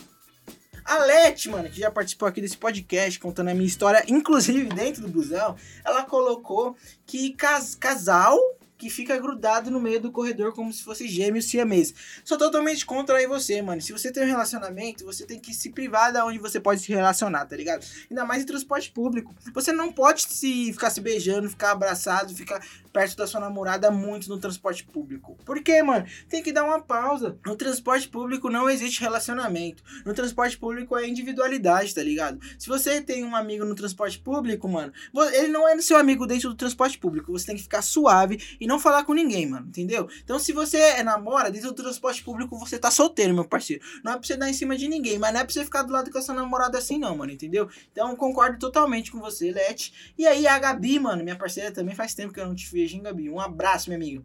a 0.84 0.98
Leti, 0.98 1.48
mano, 1.48 1.68
que 1.68 1.80
já 1.80 1.90
participou 1.90 2.28
aqui 2.28 2.40
desse 2.40 2.56
podcast 2.56 3.18
contando 3.18 3.48
a 3.48 3.54
minha 3.54 3.66
história, 3.66 4.04
inclusive 4.06 4.64
dentro 4.64 5.02
do 5.02 5.08
busão, 5.08 5.56
ela 5.84 6.04
colocou 6.04 6.76
que 7.06 7.32
cas 7.32 7.74
casal 7.74 8.38
que 8.76 8.90
fica 8.90 9.18
grudado 9.18 9.70
no 9.70 9.80
meio 9.80 10.00
do 10.00 10.10
corredor 10.10 10.52
como 10.52 10.72
se 10.72 10.82
fosse 10.82 11.06
gêmeos 11.06 11.46
siameses. 11.46 11.94
Sou 12.24 12.36
totalmente 12.36 12.84
contra 12.84 13.16
aí 13.16 13.26
você, 13.26 13.62
mano. 13.62 13.80
Se 13.80 13.92
você 13.92 14.10
tem 14.12 14.24
um 14.24 14.26
relacionamento, 14.26 15.04
você 15.04 15.24
tem 15.24 15.38
que 15.38 15.54
se 15.54 15.70
privar 15.70 16.12
da 16.12 16.24
onde 16.24 16.38
você 16.38 16.60
pode 16.60 16.80
se 16.80 16.92
relacionar, 16.92 17.46
tá 17.46 17.56
ligado? 17.56 17.84
Ainda 18.10 18.24
mais 18.24 18.42
em 18.42 18.46
transporte 18.46 18.90
público. 18.90 19.34
Você 19.52 19.72
não 19.72 19.92
pode 19.92 20.22
se 20.22 20.72
ficar 20.72 20.90
se 20.90 21.00
beijando, 21.00 21.48
ficar 21.48 21.72
abraçado, 21.72 22.34
ficar 22.34 22.64
perto 22.92 23.16
da 23.16 23.26
sua 23.26 23.40
namorada 23.40 23.90
muito 23.90 24.28
no 24.28 24.38
transporte 24.38 24.84
público. 24.84 25.36
Por 25.44 25.60
quê, 25.62 25.82
mano? 25.82 26.06
Tem 26.28 26.42
que 26.42 26.52
dar 26.52 26.64
uma 26.64 26.80
pausa. 26.80 27.36
No 27.44 27.56
transporte 27.56 28.08
público 28.08 28.48
não 28.48 28.70
existe 28.70 29.00
relacionamento. 29.00 29.82
No 30.04 30.14
transporte 30.14 30.56
público 30.56 30.96
é 30.96 31.06
individualidade, 31.06 31.94
tá 31.94 32.02
ligado? 32.02 32.40
Se 32.58 32.68
você 32.68 33.00
tem 33.00 33.24
um 33.24 33.34
amigo 33.34 33.64
no 33.64 33.74
transporte 33.74 34.18
público, 34.18 34.68
mano, 34.68 34.92
ele 35.32 35.48
não 35.48 35.68
é 35.68 35.80
seu 35.80 35.96
amigo 35.96 36.26
dentro 36.26 36.50
do 36.50 36.54
transporte 36.54 36.98
público. 36.98 37.32
Você 37.32 37.46
tem 37.46 37.56
que 37.56 37.62
ficar 37.62 37.82
suave 37.82 38.56
e 38.64 38.66
não 38.66 38.80
falar 38.80 39.04
com 39.04 39.12
ninguém, 39.12 39.46
mano, 39.46 39.66
entendeu? 39.68 40.08
Então, 40.24 40.38
se 40.38 40.50
você 40.50 40.78
é 40.78 41.02
namora 41.02 41.50
dentro 41.50 41.70
do 41.70 41.82
transporte 41.82 42.24
público, 42.24 42.58
você 42.58 42.78
tá 42.78 42.90
solteiro, 42.90 43.34
meu 43.34 43.44
parceiro. 43.44 43.84
Não 44.02 44.12
é 44.12 44.16
pra 44.16 44.26
você 44.26 44.38
dar 44.38 44.48
em 44.48 44.54
cima 44.54 44.74
de 44.74 44.88
ninguém, 44.88 45.18
mas 45.18 45.34
não 45.34 45.40
é 45.40 45.44
pra 45.44 45.52
você 45.52 45.62
ficar 45.62 45.82
do 45.82 45.92
lado 45.92 46.10
com 46.10 46.16
a 46.16 46.22
sua 46.22 46.34
namorada 46.34 46.78
assim, 46.78 46.96
não, 46.96 47.14
mano, 47.14 47.30
entendeu? 47.30 47.68
Então, 47.92 48.16
concordo 48.16 48.58
totalmente 48.58 49.12
com 49.12 49.20
você, 49.20 49.52
Lete. 49.52 50.14
E 50.16 50.26
aí, 50.26 50.46
a 50.46 50.58
Gabi, 50.58 50.98
mano, 50.98 51.22
minha 51.22 51.36
parceira 51.36 51.70
também 51.70 51.94
faz 51.94 52.14
tempo 52.14 52.32
que 52.32 52.40
eu 52.40 52.46
não 52.46 52.54
te 52.54 52.66
vejo, 52.72 52.96
hein, 52.96 53.02
Gabi? 53.02 53.28
Um 53.28 53.38
abraço, 53.38 53.90
meu 53.90 53.98
amigo. 53.98 54.24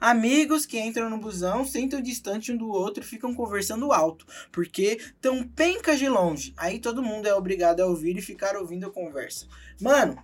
Amigos 0.00 0.66
que 0.66 0.80
entram 0.80 1.08
no 1.08 1.18
busão, 1.18 1.64
sentam 1.64 2.00
distante 2.00 2.50
um 2.50 2.56
do 2.56 2.68
outro 2.68 3.04
e 3.04 3.06
ficam 3.06 3.32
conversando 3.32 3.92
alto, 3.92 4.26
porque 4.50 4.98
tão 5.20 5.46
pencas 5.46 6.00
de 6.00 6.08
longe. 6.08 6.52
Aí 6.56 6.80
todo 6.80 7.00
mundo 7.00 7.28
é 7.28 7.34
obrigado 7.34 7.78
a 7.78 7.86
ouvir 7.86 8.16
e 8.16 8.22
ficar 8.22 8.56
ouvindo 8.56 8.86
a 8.86 8.90
conversa. 8.90 9.46
Mano, 9.80 10.20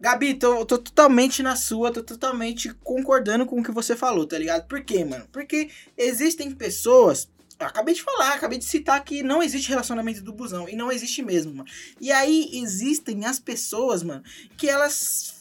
Gabi, 0.00 0.34
tô, 0.34 0.64
tô 0.64 0.78
totalmente 0.78 1.42
na 1.42 1.54
sua, 1.54 1.92
tô 1.92 2.02
totalmente 2.02 2.72
concordando 2.82 3.44
com 3.44 3.60
o 3.60 3.62
que 3.62 3.70
você 3.70 3.94
falou, 3.94 4.26
tá 4.26 4.38
ligado? 4.38 4.66
Por 4.66 4.82
quê, 4.82 5.04
mano? 5.04 5.26
Porque 5.30 5.68
existem 5.96 6.50
pessoas 6.52 7.28
acabei 7.58 7.94
de 7.94 8.02
falar, 8.02 8.32
acabei 8.32 8.58
de 8.58 8.64
citar 8.64 9.04
que 9.04 9.22
não 9.22 9.42
existe 9.42 9.68
relacionamento 9.68 10.22
do 10.22 10.32
busão. 10.32 10.68
E 10.68 10.74
não 10.74 10.90
existe 10.90 11.22
mesmo, 11.22 11.54
mano. 11.54 11.68
E 12.00 12.10
aí 12.10 12.48
existem 12.54 13.26
as 13.26 13.38
pessoas, 13.38 14.02
mano, 14.02 14.22
que 14.56 14.68
elas 14.68 15.34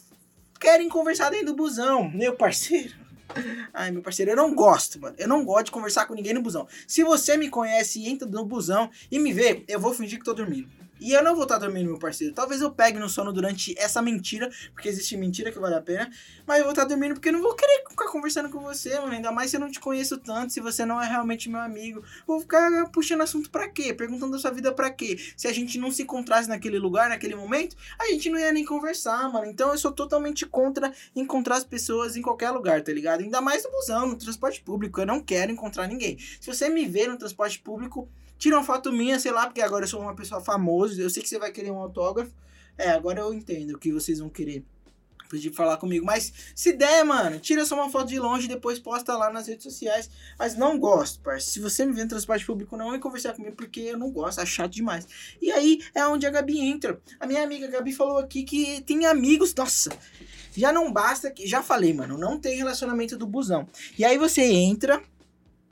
querem 0.60 0.90
conversar 0.90 1.30
dentro 1.30 1.48
do 1.48 1.56
busão. 1.56 2.10
Meu 2.10 2.36
parceiro. 2.36 2.94
Ai, 3.74 3.92
meu 3.92 4.02
parceiro, 4.02 4.32
eu 4.32 4.36
não 4.36 4.54
gosto, 4.54 5.00
mano. 5.00 5.16
Eu 5.18 5.28
não 5.28 5.46
gosto 5.46 5.68
de 5.68 5.72
conversar 5.72 6.06
com 6.06 6.14
ninguém 6.14 6.34
no 6.34 6.42
busão. 6.42 6.68
Se 6.88 7.04
você 7.04 7.38
me 7.38 7.50
conhece 7.50 8.00
e 8.00 8.10
entra 8.10 8.28
no 8.28 8.44
busão 8.44 8.90
e 9.10 9.20
me 9.20 9.32
vê, 9.32 9.64
eu 9.68 9.80
vou 9.80 9.94
fingir 9.94 10.20
que 10.20 10.26
tô 10.26 10.34
dormindo. 10.34 10.70
E 11.00 11.14
eu 11.14 11.24
não 11.24 11.34
vou 11.34 11.44
estar 11.44 11.58
dormindo, 11.58 11.88
meu 11.88 12.00
parceiro. 12.00 12.34
Talvez 12.34 12.62
eu 12.62 12.72
pegue 12.72 13.00
no 13.00 13.08
sono 13.08 13.32
durante 13.32 13.74
essa 13.78 14.02
mentira, 14.02 14.50
porque 14.74 14.90
existe 14.90 15.16
mentira 15.16 15.52
que 15.52 15.60
vale 15.60 15.76
a 15.76 15.82
pena. 15.82 16.10
Mas 16.46 16.58
eu 16.58 16.64
vou 16.64 16.74
estar 16.74 16.86
dormindo 16.86 17.14
porque 17.14 17.30
eu 17.30 17.34
não 17.34 17.42
vou 17.42 17.56
querer 17.56 17.84
ficar 17.90 18.12
conversando 18.12 18.50
com 18.50 18.60
você, 18.60 19.00
mano. 19.00 19.14
Ainda 19.14 19.32
mais 19.32 19.50
se 19.50 19.58
eu 19.58 19.60
não 19.60 19.72
te 19.72 19.80
conheço 19.80 20.18
tanto, 20.18 20.52
se 20.52 20.60
você 20.60 20.86
não 20.86 21.02
é 21.02 21.08
realmente 21.08 21.50
meu 21.50 21.60
amigo. 21.60 22.04
Vou 22.28 22.40
ficar 22.42 22.90
puxando 22.90 23.22
assunto 23.22 23.50
pra 23.50 23.70
quê? 23.70 23.94
Perguntando 23.94 24.36
a 24.36 24.40
sua 24.40 24.52
vida 24.52 24.72
pra 24.74 24.90
quê? 24.90 25.18
Se 25.38 25.48
a 25.48 25.54
gente 25.54 25.78
não 25.78 25.92
se 25.92 26.04
encontrasse 26.04 26.50
naquele 26.50 26.78
lugar, 26.80 27.10
naquele 27.10 27.36
momento, 27.36 27.76
a 27.98 28.08
gente 28.08 28.30
não 28.30 28.40
ia 28.40 28.52
nem 28.52 28.66
conversar, 28.66 29.32
mano. 29.32 29.46
Então 29.46 29.72
eu 29.72 29.78
sou 29.78 29.92
totalmente 29.92 30.46
contra 30.46 30.92
encontrar 31.16 31.58
as 31.58 31.64
pessoas 31.64 32.18
em 32.18 32.22
qualquer 32.22 32.52
lugar, 32.52 32.82
tá 32.84 32.92
ligado? 32.92 33.22
Ainda 33.22 33.42
mais 33.42 33.64
no 33.64 33.72
busão, 33.72 34.08
no 34.08 34.16
transporte 34.16 34.62
público. 34.62 35.00
Eu 35.00 35.06
não 35.06 35.22
quero 35.22 35.52
encontrar 35.52 35.88
ninguém. 35.88 36.18
Se 36.40 36.48
você 36.48 36.70
me 36.70 36.86
vê 36.86 37.08
no 37.08 37.18
transporte 37.18 37.60
público, 37.60 38.10
tira 38.40 38.56
uma 38.58 38.64
foto 38.64 38.92
minha, 38.92 39.20
sei 39.20 39.32
lá, 39.32 39.46
porque 39.46 39.62
agora 39.62 39.84
eu 39.84 39.88
sou 39.88 40.02
uma 40.02 40.16
pessoa 40.16 40.42
famosa 40.42 41.00
eu 41.00 41.10
sei 41.10 41.22
que 41.22 41.30
você 41.30 41.38
vai 41.38 41.52
querer 41.52 41.70
um 41.70 41.78
autógrafo. 41.78 42.32
É, 42.78 42.90
agora 42.92 43.20
eu 43.20 43.34
entendo 43.34 43.78
que 43.78 43.92
vocês 43.92 44.20
vão 44.20 44.30
querer 44.30 44.64
pedir 45.30 45.54
falar 45.54 45.78
comigo. 45.78 46.06
Mas 46.06 46.34
se 46.56 46.74
der, 46.74 47.04
mano, 47.04 47.40
tira 47.40 47.66
só 47.66 47.76
uma 47.76 47.90
foto 47.90 48.08
de 48.08 48.20
longe 48.20 48.46
e 48.46 48.50
depois 48.50 48.80
posta 48.80 49.16
lá 49.16 49.32
nas 49.32 49.48
redes 49.48 49.64
sociais. 49.64 50.10
Mas 50.38 50.56
não 50.56 50.78
gosto, 50.80 51.20
parceiro. 51.20 51.52
Se 51.52 51.60
você 51.60 51.86
me 51.86 51.94
vê 51.94 52.04
no 52.04 52.10
transporte 52.10 52.46
público, 52.46 52.76
não 52.76 52.92
vem 52.92 53.00
conversar 53.00 53.34
comigo 53.34 53.56
porque 53.56 53.82
eu 53.82 53.98
não 53.98 54.10
gosto, 54.10 54.42
é 54.42 54.46
chato 54.46 54.72
demais. 54.72 55.08
E 55.42 55.52
aí 55.52 55.80
é 55.94 56.06
onde 56.08 56.26
a 56.26 56.32
Gabi 56.32 56.60
entra. 56.60 57.00
A 57.20 57.28
minha 57.28 57.44
amiga 57.44 57.68
Gabi 57.68 57.94
falou 57.94 58.18
aqui 58.18 58.44
que 58.44 58.82
tem 58.82 59.06
amigos. 59.06 59.54
Nossa, 59.54 59.92
já 60.56 60.72
não 60.72 60.92
basta 60.92 61.30
que. 61.30 61.46
Já 61.46 61.62
falei, 61.62 61.94
mano, 61.94 62.18
não 62.18 62.40
tem 62.40 62.58
relacionamento 62.58 63.18
do 63.18 63.28
busão. 63.28 63.68
E 63.98 64.04
aí 64.04 64.18
você 64.18 64.42
entra 64.42 65.02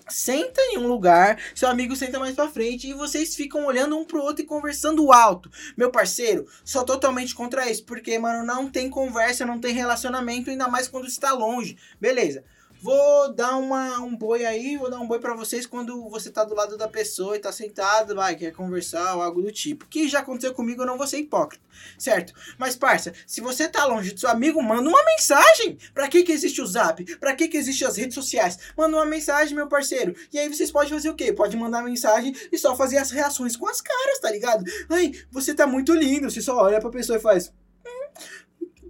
senta 0.09 0.61
em 0.71 0.77
um 0.77 0.87
lugar, 0.87 1.37
seu 1.53 1.69
amigo 1.69 1.95
senta 1.95 2.19
mais 2.19 2.35
pra 2.35 2.49
frente 2.49 2.87
e 2.87 2.93
vocês 2.93 3.35
ficam 3.35 3.65
olhando 3.65 3.97
um 3.97 4.05
pro 4.05 4.21
outro 4.21 4.43
e 4.43 4.45
conversando 4.45 5.11
alto. 5.11 5.49
Meu 5.75 5.91
parceiro, 5.91 6.47
sou 6.63 6.83
totalmente 6.83 7.33
contra 7.35 7.69
isso, 7.69 7.83
porque, 7.85 8.17
mano, 8.17 8.45
não 8.45 8.69
tem 8.69 8.89
conversa, 8.89 9.45
não 9.45 9.59
tem 9.59 9.73
relacionamento, 9.73 10.49
ainda 10.49 10.67
mais 10.67 10.87
quando 10.87 11.07
está 11.07 11.31
longe. 11.31 11.77
Beleza. 11.99 12.43
Vou 12.87 13.33
dar 13.33 13.57
uma, 13.57 13.99
um 13.99 14.15
boi 14.15 14.45
aí, 14.45 14.77
vou 14.77 14.89
dar 14.89 15.01
um 15.01 15.05
boi 15.05 15.19
para 15.19 15.35
vocês 15.35 15.65
quando 15.65 16.09
você 16.09 16.31
tá 16.31 16.45
do 16.45 16.55
lado 16.55 16.77
da 16.77 16.87
pessoa 16.87 17.35
e 17.35 17.39
tá 17.39 17.51
sentado, 17.51 18.15
vai, 18.15 18.33
quer 18.33 18.53
conversar 18.53 19.17
ou 19.17 19.21
algo 19.21 19.41
do 19.41 19.51
tipo. 19.51 19.85
Que 19.89 20.07
já 20.07 20.19
aconteceu 20.19 20.53
comigo, 20.53 20.83
eu 20.83 20.85
não 20.85 20.97
vou 20.97 21.05
ser 21.05 21.17
hipócrita, 21.17 21.61
certo? 21.99 22.31
Mas, 22.57 22.77
parça, 22.77 23.11
se 23.25 23.41
você 23.41 23.67
tá 23.67 23.83
longe 23.83 24.13
do 24.13 24.19
seu 24.21 24.29
amigo, 24.29 24.63
manda 24.63 24.87
uma 24.87 25.03
mensagem. 25.03 25.77
Pra 25.93 26.07
que 26.07 26.23
que 26.23 26.31
existe 26.31 26.61
o 26.61 26.65
zap? 26.65 27.03
Pra 27.17 27.35
que 27.35 27.49
que 27.49 27.57
existe 27.57 27.83
as 27.83 27.97
redes 27.97 28.15
sociais? 28.15 28.57
Manda 28.77 28.95
uma 28.95 29.05
mensagem, 29.05 29.53
meu 29.53 29.67
parceiro. 29.67 30.15
E 30.31 30.39
aí 30.39 30.47
vocês 30.47 30.71
podem 30.71 30.93
fazer 30.93 31.09
o 31.09 31.15
quê? 31.15 31.33
Pode 31.33 31.57
mandar 31.57 31.83
mensagem 31.83 32.33
e 32.49 32.57
só 32.57 32.73
fazer 32.73 32.99
as 32.99 33.11
reações 33.11 33.57
com 33.57 33.67
as 33.67 33.81
caras, 33.81 34.19
tá 34.19 34.31
ligado? 34.31 34.63
Ai, 34.89 35.11
você 35.29 35.53
tá 35.53 35.67
muito 35.67 35.93
lindo. 35.93 36.31
Você 36.31 36.41
só 36.41 36.55
olha 36.55 36.79
pra 36.79 36.89
pessoa 36.89 37.17
e 37.17 37.21
faz... 37.21 37.51
Hum, 37.85 38.23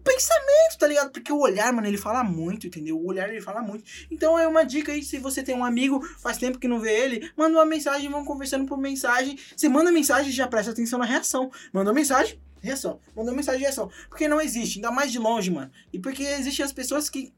pensamento, 0.07 0.77
tá 0.79 0.87
ligado? 0.87 1.11
Porque 1.11 1.31
o 1.31 1.39
olhar, 1.39 1.71
mano, 1.73 1.87
ele 1.87 1.97
fala 1.97 2.23
muito, 2.23 2.67
entendeu? 2.67 2.97
O 2.97 3.07
olhar, 3.07 3.29
ele 3.29 3.41
fala 3.41 3.61
muito. 3.61 3.83
Então 4.09 4.39
é 4.39 4.47
uma 4.47 4.63
dica 4.63 4.91
aí, 4.91 5.03
se 5.03 5.17
você 5.19 5.43
tem 5.43 5.55
um 5.55 5.65
amigo, 5.65 6.01
faz 6.19 6.37
tempo 6.37 6.57
que 6.57 6.67
não 6.67 6.79
vê 6.79 6.97
ele, 6.97 7.31
manda 7.35 7.57
uma 7.57 7.65
mensagem, 7.65 8.09
vão 8.09 8.23
conversando 8.23 8.65
por 8.65 8.77
mensagem. 8.77 9.37
Você 9.55 9.67
manda 9.67 9.91
mensagem, 9.91 10.31
já 10.31 10.47
presta 10.47 10.71
atenção 10.71 10.99
na 10.99 11.05
reação. 11.05 11.51
Manda 11.73 11.93
mensagem, 11.93 12.39
reação. 12.61 12.99
Manda 13.15 13.31
mensagem, 13.31 13.61
reação. 13.61 13.91
Porque 14.09 14.27
não 14.27 14.39
existe, 14.39 14.77
ainda 14.77 14.91
mais 14.91 15.11
de 15.11 15.19
longe, 15.19 15.51
mano. 15.51 15.71
E 15.91 15.99
porque 15.99 16.23
existem 16.23 16.63
as 16.63 16.71
pessoas 16.71 17.09
que 17.09 17.33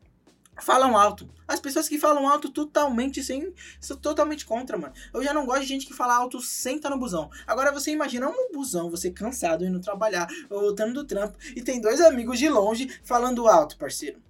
falam 0.61 0.97
alto. 0.97 1.29
As 1.47 1.59
pessoas 1.59 1.87
que 1.87 1.97
falam 1.97 2.27
alto 2.27 2.49
totalmente 2.49 3.23
sem. 3.23 3.53
Sou 3.79 3.97
totalmente 3.97 4.45
contra, 4.45 4.77
mano. 4.77 4.93
Eu 5.13 5.23
já 5.23 5.33
não 5.33 5.45
gosto 5.45 5.61
de 5.61 5.67
gente 5.67 5.85
que 5.85 5.93
fala 5.93 6.15
alto 6.15 6.41
senta 6.41 6.89
no 6.89 6.97
busão. 6.97 7.29
Agora 7.47 7.71
você 7.71 7.91
imagina 7.91 8.29
um 8.29 8.51
busão, 8.53 8.89
você 8.89 9.09
cansado 9.11 9.65
indo 9.65 9.79
trabalhar, 9.79 10.27
voltando 10.49 10.93
do 10.93 11.03
trampo, 11.03 11.37
e 11.55 11.61
tem 11.61 11.81
dois 11.81 12.01
amigos 12.01 12.37
de 12.37 12.49
longe 12.49 12.89
falando 13.03 13.47
alto, 13.47 13.77
parceiro. 13.77 14.21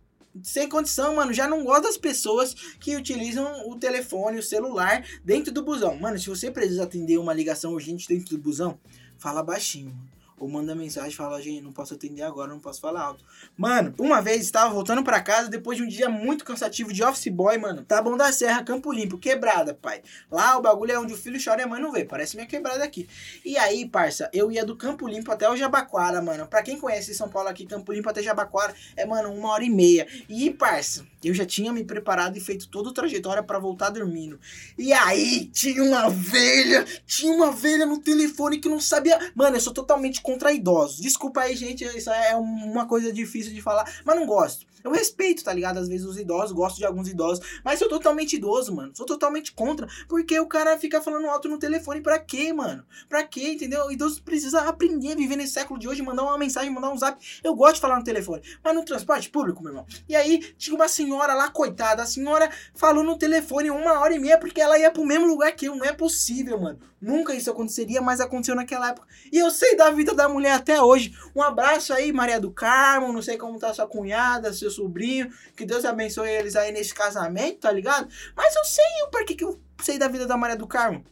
Sem 0.44 0.70
condição, 0.70 1.16
mano. 1.16 1.34
Já 1.34 1.48
não 1.48 1.64
gosto 1.64 1.84
das 1.84 1.98
pessoas 1.98 2.54
que 2.80 2.96
utilizam 2.96 3.70
o 3.70 3.76
telefone, 3.78 4.40
o 4.40 4.44
celular 4.44 5.04
dentro 5.24 5.52
do 5.52 5.64
busão. 5.64 5.98
Mano, 5.98 6.20
se 6.20 6.30
você 6.30 6.52
precisa 6.52 6.84
atender 6.84 7.18
uma 7.18 7.34
ligação 7.34 7.74
urgente 7.74 8.08
dentro 8.08 8.38
do 8.38 8.42
busão, 8.42 8.80
fala 9.18 9.44
baixinho, 9.44 9.90
mano 9.90 10.19
ou 10.40 10.48
manda 10.48 10.76
mensagem 10.76 11.12
e 11.12 11.16
fala, 11.16 11.42
gente, 11.42 11.62
não 11.62 11.72
posso 11.72 11.94
atender 11.94 12.22
agora, 12.22 12.50
não 12.50 12.60
posso 12.60 12.80
falar 12.80 13.02
alto. 13.02 13.24
Mano, 13.58 13.94
uma 13.98 14.22
vez 14.22 14.42
estava 14.42 14.74
voltando 14.74 15.04
para 15.04 15.22
casa 15.22 15.50
depois 15.50 15.78
de 15.78 15.84
um 15.84 15.88
dia 15.88 16.10
muito 16.10 16.46
cansativo 16.46 16.94
de 16.94 17.04
office 17.04 17.28
boy, 17.28 17.58
mano. 17.58 17.84
Tá 17.84 18.02
bom 18.02 18.16
da 18.16 18.32
Serra, 18.32 18.64
Campo 18.64 18.92
Limpo, 18.92 19.18
quebrada, 19.18 19.74
pai. 19.74 20.02
Lá 20.32 20.58
o 20.58 20.62
bagulho 20.62 20.92
é 20.92 21.00
onde 21.00 21.14
o 21.14 21.18
filho 21.18 21.40
chora 21.44 21.62
e 21.62 21.64
a 21.64 21.68
mãe 21.68 21.82
não 21.82 21.92
vê. 21.92 22.06
Parece 22.06 22.36
minha 22.36 22.48
quebrada 22.48 22.84
aqui. 22.84 23.08
E 23.44 23.58
aí, 23.58 23.88
parça, 23.88 24.30
eu 24.34 24.52
ia 24.52 24.66
do 24.66 24.76
Campo 24.76 25.08
Limpo 25.08 25.32
até 25.32 25.50
o 25.50 25.56
Jabaquara, 25.56 26.22
mano. 26.22 26.48
Pra 26.48 26.62
quem 26.62 26.80
conhece 26.80 27.14
São 27.14 27.30
Paulo 27.30 27.50
aqui, 27.50 27.66
Campo 27.66 27.92
Limpo 27.92 28.10
até 28.10 28.22
Jabaquara, 28.22 28.74
é, 28.96 29.06
mano, 29.06 29.32
uma 29.32 29.50
hora 29.50 29.64
e 29.64 29.70
meia. 29.70 30.08
E, 30.28 30.50
parça, 30.52 31.06
eu 31.24 31.34
já 31.34 31.46
tinha 31.46 31.74
me 31.74 31.84
preparado 31.84 32.38
e 32.38 32.40
feito 32.40 32.68
toda 32.68 32.90
a 32.90 32.94
trajetória 32.94 33.44
para 33.44 33.60
voltar 33.60 33.90
dormindo. 33.90 34.40
E 34.78 34.94
aí, 34.94 35.46
tinha 35.48 35.84
uma 35.84 36.10
velha, 36.10 36.86
tinha 37.06 37.32
uma 37.32 37.52
velha 37.52 37.86
no 37.86 38.00
telefone 38.00 38.60
que 38.60 38.70
não 38.70 38.80
sabia. 38.80 39.20
Mano, 39.36 39.58
eu 39.58 39.62
sou 39.62 39.74
totalmente 39.74 40.22
contra 40.30 40.54
idosos. 40.54 40.98
Desculpa 40.98 41.42
aí, 41.42 41.56
gente, 41.56 41.84
isso 41.84 42.12
é 42.12 42.36
uma 42.36 42.86
coisa 42.86 43.12
difícil 43.12 43.52
de 43.52 43.62
falar, 43.62 43.92
mas 44.06 44.16
não 44.16 44.28
gosto. 44.28 44.68
Eu 44.84 44.92
respeito, 44.92 45.44
tá 45.44 45.54
ligado? 45.54 45.78
Às 45.78 45.88
vezes 45.88 46.06
os 46.06 46.18
idosos, 46.18 46.52
gosto 46.52 46.78
de 46.78 46.86
alguns 46.86 47.08
idosos, 47.08 47.46
mas 47.64 47.80
sou 47.80 47.90
totalmente 47.90 48.36
idoso, 48.36 48.74
mano. 48.74 48.92
Sou 48.96 49.06
totalmente 49.06 49.52
contra, 49.52 49.88
porque 50.08 50.40
o 50.40 50.48
cara 50.48 50.78
fica 50.78 51.02
falando 51.02 51.28
alto 51.28 51.48
no 51.48 51.58
telefone 51.58 52.02
pra 52.02 52.20
quê, 52.20 52.54
mano? 52.54 52.84
Pra 53.08 53.24
quê, 53.24 53.52
entendeu? 53.54 53.86
O 53.86 53.92
idoso 53.92 54.22
precisa 54.24 54.62
aprender 54.62 55.14
a 55.14 55.16
viver 55.16 55.36
nesse 55.36 55.54
século 55.54 55.80
de 55.80 55.88
hoje, 55.88 56.02
mandar 56.02 56.24
uma 56.24 56.38
mensagem, 56.38 56.70
mandar 56.72 56.90
um 56.90 56.98
zap. 56.98 57.20
Eu 57.44 57.56
gosto 57.56 57.76
de 57.76 57.82
falar 57.82 57.98
no 57.98 58.04
telefone, 58.04 58.42
mas 58.64 58.76
no 58.76 58.84
transporte 58.84 59.30
público, 59.30 59.62
meu 59.62 59.72
irmão. 59.72 59.86
E 60.08 60.16
aí, 60.16 60.40
tinha 60.58 60.76
uma 60.76 60.88
senhora 60.88 61.34
lá, 61.34 61.50
coitada, 61.50 62.04
a 62.04 62.06
senhora 62.06 62.50
falou 62.74 63.04
no 63.04 63.18
telefone 63.18 63.70
uma 63.70 64.00
hora 64.00 64.14
e 64.14 64.20
meia 64.20 64.38
porque 64.38 64.62
ela 64.62 64.78
ia 64.78 64.92
pro 64.92 65.06
mesmo 65.06 65.28
lugar 65.28 65.52
que 65.52 65.66
eu. 65.66 65.76
Não 65.76 65.86
é 65.86 65.94
possível, 65.94 66.60
mano. 66.60 66.80
Nunca 67.02 67.34
isso 67.34 67.50
aconteceria, 67.50 68.02
mas 68.02 68.20
aconteceu 68.20 68.56
naquela 68.56 68.90
época. 68.90 69.08
E 69.32 69.38
eu 69.38 69.50
sei 69.50 69.76
da 69.76 69.90
vida 69.90 70.14
da 70.14 70.28
mulher 70.28 70.52
até 70.52 70.82
hoje. 70.82 71.14
Um 71.34 71.42
abraço 71.42 71.94
aí, 71.94 72.12
Maria 72.12 72.40
do 72.40 72.52
Carmo. 72.52 73.14
Não 73.14 73.22
sei 73.22 73.38
como 73.38 73.58
tá 73.58 73.74
sua 73.74 73.88
cunhada, 73.88 74.52
seu 74.52 74.69
sobrinho. 74.70 75.32
Que 75.56 75.66
Deus 75.66 75.86
abençoe 75.86 76.30
eles 76.30 76.56
aí 76.56 76.72
nesse 76.72 76.94
casamento, 76.94 77.60
tá 77.60 77.72
ligado? 77.72 78.08
Mas 78.36 78.56
eu 78.56 78.64
sei 78.64 78.86
o 79.06 79.10
porquê 79.10 79.36
que 79.36 79.44
eu 79.44 79.60
sei 79.82 79.98
da 79.98 80.08
vida 80.08 80.26
da 80.26 80.38
Maria 80.38 80.56
do 80.56 80.68
Carmo. 80.68 81.04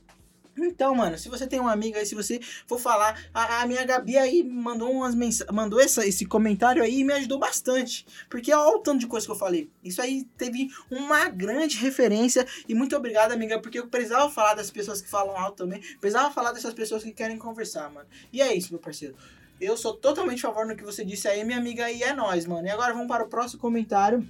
Então, 0.58 0.96
mano, 0.96 1.18
se 1.18 1.30
você 1.30 1.46
tem 1.46 1.60
uma 1.60 1.72
amiga 1.72 2.00
aí, 2.00 2.06
se 2.06 2.16
você 2.16 2.40
for 2.66 2.80
falar, 2.80 3.20
a, 3.34 3.62
a 3.62 3.68
minha 3.68 3.86
Gabi 3.86 4.18
aí 4.18 4.44
mandou 4.44 4.92
umas 4.92 5.14
mensagens, 5.14 5.56
mandou 5.56 5.80
essa, 5.80 6.06
esse 6.06 6.26
comentário 6.26 6.82
aí 6.82 7.00
e 7.00 7.04
me 7.04 7.14
ajudou 7.14 7.38
bastante. 7.38 8.06
Porque 8.30 8.52
olha 8.52 8.78
o 8.78 8.80
tanto 8.80 9.00
de 9.00 9.08
coisa 9.08 9.26
que 9.26 9.32
eu 9.32 9.36
falei. 9.36 9.70
Isso 9.84 10.02
aí 10.02 10.24
teve 10.36 10.70
uma 10.90 11.30
grande 11.30 11.78
referência. 11.78 12.46
E 12.68 12.74
muito 12.74 12.96
obrigado, 12.96 13.32
amiga, 13.32 13.62
porque 13.62 13.80
eu 13.80 13.88
precisava 13.88 14.30
falar 14.32 14.56
das 14.56 14.72
pessoas 14.72 15.02
que 15.02 15.10
falam 15.10 15.38
alto 15.38 15.58
também. 15.58 15.80
Precisava 16.02 16.34
falar 16.34 16.52
dessas 16.52 16.74
pessoas 16.74 17.04
que 17.04 17.12
querem 17.12 17.38
conversar, 17.38 17.90
mano. 17.92 18.08
E 18.34 18.42
é 18.42 18.56
isso, 18.56 18.72
meu 18.72 18.80
parceiro. 18.80 19.16
Eu 19.60 19.76
sou 19.76 19.94
totalmente 19.94 20.46
a 20.46 20.50
favor 20.50 20.68
do 20.68 20.76
que 20.76 20.84
você 20.84 21.04
disse 21.04 21.28
aí, 21.28 21.44
minha 21.44 21.58
amiga, 21.58 21.90
e 21.92 22.04
é 22.04 22.14
nós, 22.14 22.46
mano. 22.46 22.68
E 22.68 22.70
agora 22.70 22.94
vamos 22.94 23.08
para 23.08 23.24
o 23.24 23.28
próximo 23.28 23.60
comentário 23.60 24.28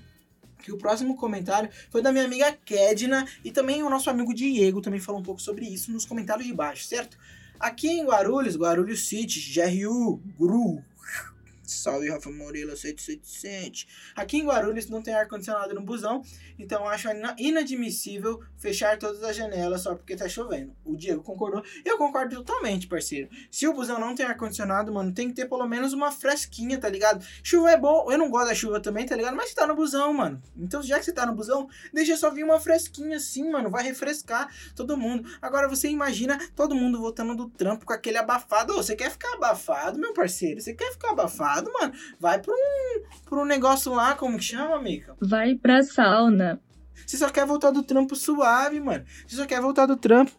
que 0.60 0.72
o 0.72 0.77
próximo 0.77 1.15
comentário 1.15 1.69
foi 1.89 2.01
da 2.01 2.12
minha 2.12 2.25
amiga 2.25 2.51
Kedna 2.65 3.25
e 3.43 3.51
também 3.51 3.84
o 3.84 3.89
nosso 3.89 4.10
amigo 4.10 4.34
Diego 4.34 4.81
também 4.81 5.00
falou 5.00 5.22
um 5.22 5.24
pouco 5.24 5.41
sobre 5.41 5.65
isso 5.65 5.91
nos 5.91 6.05
comentários 6.05 6.48
de 6.48 6.53
baixo, 6.53 6.86
certo? 6.86 7.17
Aqui 7.60 7.88
em 7.88 8.05
Guarulhos, 8.05 8.55
Guarulhos 8.55 9.07
City, 9.07 9.39
GRU, 9.53 10.22
GRU, 10.38 10.84
Salve 11.72 12.10
Rafa 12.10 12.30
Moreira 12.30 12.76
7700. 12.76 13.88
Aqui 14.16 14.38
em 14.38 14.46
Guarulhos 14.46 14.88
não 14.90 15.02
tem 15.02 15.14
ar-condicionado 15.14 15.74
no 15.74 15.82
busão, 15.82 16.22
então 16.58 16.88
acho 16.88 17.08
inadmissível 17.38 18.42
fechar 18.58 18.98
todas 18.98 19.24
as 19.24 19.36
janelas 19.36 19.82
só 19.82 19.96
porque 19.96 20.16
tá 20.16 20.28
chovendo. 20.28 20.76
O 20.84 20.96
Diego 20.96 21.22
concordou. 21.22 21.64
Eu 21.84 21.98
concordo 21.98 22.36
totalmente, 22.38 22.88
parceiro. 22.88 23.30
Se 23.52 23.68
o 23.68 23.74
busão 23.74 24.00
não 24.00 24.16
tem 24.16 24.26
ar-condicionado, 24.26 24.92
mano, 24.94 25.14
tem 25.14 25.30
que 25.30 25.36
ter 25.36 25.48
pelo 25.48 25.68
menos 25.68 25.94
uma 25.94 26.12
fresquinha, 26.12 26.80
tá 26.80 26.90
ligado? 26.90 27.26
Chuva 27.44 27.72
é 27.72 27.78
bom, 27.78 28.12
eu 28.12 28.18
não 28.18 28.30
gosto 28.30 28.48
da 28.48 28.56
chuva 28.56 28.80
também, 28.80 29.06
tá 29.06 29.16
ligado? 29.16 29.36
Mas 29.36 29.50
você 29.50 29.56
tá 29.56 29.68
no 29.68 29.76
busão, 29.76 30.14
mano. 30.14 30.42
Então 30.56 30.82
já 30.82 30.98
que 31.00 31.06
você 31.06 31.12
tá 31.12 31.26
no 31.26 31.36
busão, 31.36 31.68
deixa 31.94 32.16
só 32.18 32.32
vir 32.32 32.44
uma 32.44 32.60
fresquinha 32.60 33.18
assim, 33.18 33.50
mano. 33.50 33.70
Vai 33.70 33.84
refrescar 33.84 34.50
todo 34.76 34.98
mundo. 34.98 35.30
Agora 35.42 35.68
você 35.68 35.90
imagina 35.90 36.38
todo 36.56 36.76
mundo 36.76 37.00
voltando 37.00 37.36
do 37.36 37.50
trampo 37.50 37.86
com 37.86 37.94
aquele 37.94 38.18
abafado. 38.18 38.74
Ô, 38.74 38.78
você 38.78 38.96
quer 38.96 39.12
ficar 39.12 39.34
abafado, 39.34 40.00
meu 40.00 40.14
parceiro? 40.14 40.62
Você 40.62 40.74
quer 40.74 40.92
ficar 40.92 41.12
abafado? 41.12 41.57
Errado, 41.58 41.72
mano. 41.74 41.94
Vai 42.20 42.40
pra 42.40 42.54
um, 42.54 43.02
pra 43.26 43.40
um 43.40 43.46
negócio 43.46 43.94
lá, 43.94 44.16
como 44.16 44.38
que 44.38 44.46
chama, 44.46 44.76
amiga? 44.76 45.16
Vai 45.20 45.56
pra 45.56 45.84
sauna. 45.84 46.62
Você 47.06 47.18
só 47.18 47.30
quer 47.30 47.46
voltar 47.46 47.72
do 47.72 47.84
trampo 47.84 48.16
suave, 48.16 48.80
mano. 48.80 49.06
Você 49.28 49.36
só 49.36 49.46
quer 49.46 49.62
voltar 49.62 49.86
do 49.86 49.98
trampo 49.98 50.32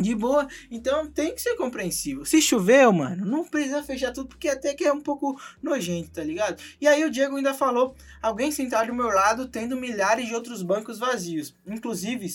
de 0.00 0.14
boa. 0.14 0.48
Então 0.70 1.06
tem 1.06 1.34
que 1.34 1.42
ser 1.42 1.54
compreensível. 1.54 2.24
Se 2.24 2.40
choveu, 2.40 2.92
mano, 2.92 3.26
não 3.26 3.44
precisa 3.44 3.82
fechar 3.82 4.12
tudo, 4.12 4.28
porque 4.28 4.48
até 4.48 4.74
que 4.74 4.84
é 4.84 4.92
um 4.92 5.00
pouco 5.00 5.38
nojento, 5.62 6.10
tá 6.10 6.24
ligado? 6.24 6.60
E 6.80 6.86
aí 6.88 7.04
o 7.04 7.10
Diego 7.10 7.36
ainda 7.36 7.52
falou: 7.52 7.94
alguém 8.22 8.50
sentado 8.50 8.86
do 8.86 8.94
meu 8.94 9.08
lado 9.08 9.48
tendo 9.48 9.76
milhares 9.76 10.26
de 10.26 10.34
outros 10.34 10.62
bancos 10.62 10.98
vazios. 10.98 11.54
Inclusive, 11.66 12.26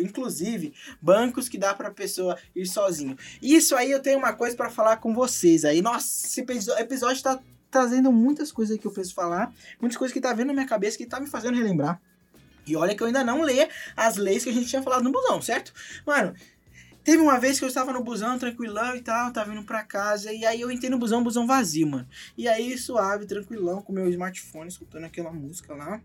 inclusive 0.00 0.72
bancos 1.00 1.48
que 1.48 1.58
dá 1.58 1.74
para 1.74 1.90
pessoa 1.90 2.36
ir 2.56 2.66
sozinho. 2.66 3.16
Isso 3.40 3.76
aí 3.76 3.90
eu 3.90 4.00
tenho 4.00 4.18
uma 4.18 4.32
coisa 4.32 4.56
para 4.56 4.70
falar 4.70 4.96
com 4.96 5.14
vocês 5.14 5.64
aí. 5.64 5.82
Nossa, 5.82 6.26
esse 6.26 6.40
episódio 6.40 7.22
tá 7.22 7.38
trazendo 7.72 8.12
muitas 8.12 8.52
coisas 8.52 8.78
que 8.78 8.86
eu 8.86 8.92
preciso 8.92 9.14
falar, 9.14 9.52
muitas 9.80 9.96
coisas 9.96 10.12
que 10.12 10.20
tá 10.20 10.32
vendo 10.32 10.48
na 10.48 10.52
minha 10.52 10.66
cabeça 10.66 10.96
que 10.98 11.06
tá 11.06 11.18
me 11.18 11.26
fazendo 11.26 11.56
relembrar. 11.56 12.00
E 12.64 12.76
olha 12.76 12.94
que 12.94 13.02
eu 13.02 13.08
ainda 13.08 13.24
não 13.24 13.42
leio 13.42 13.66
as 13.96 14.16
leis 14.16 14.44
que 14.44 14.50
a 14.50 14.52
gente 14.52 14.68
tinha 14.68 14.82
falado 14.82 15.02
no 15.02 15.10
busão, 15.10 15.42
certo? 15.42 15.72
Mano, 16.06 16.32
Teve 17.04 17.20
uma 17.20 17.36
vez 17.36 17.58
que 17.58 17.64
eu 17.64 17.68
estava 17.68 17.92
no 17.92 18.04
busão, 18.04 18.38
tranquilão 18.38 18.94
e 18.94 19.00
tal, 19.00 19.32
tava 19.32 19.52
indo 19.52 19.64
pra 19.64 19.82
casa, 19.82 20.32
e 20.32 20.46
aí 20.46 20.60
eu 20.60 20.70
entrei 20.70 20.88
no 20.88 20.98
busão, 20.98 21.22
busão 21.22 21.48
vazio, 21.48 21.88
mano. 21.88 22.06
E 22.38 22.46
aí, 22.46 22.78
suave, 22.78 23.26
tranquilão, 23.26 23.82
com 23.82 23.92
meu 23.92 24.08
smartphone, 24.08 24.68
escutando 24.68 25.04
aquela 25.04 25.32
música 25.32 25.74
lá. 25.74 26.00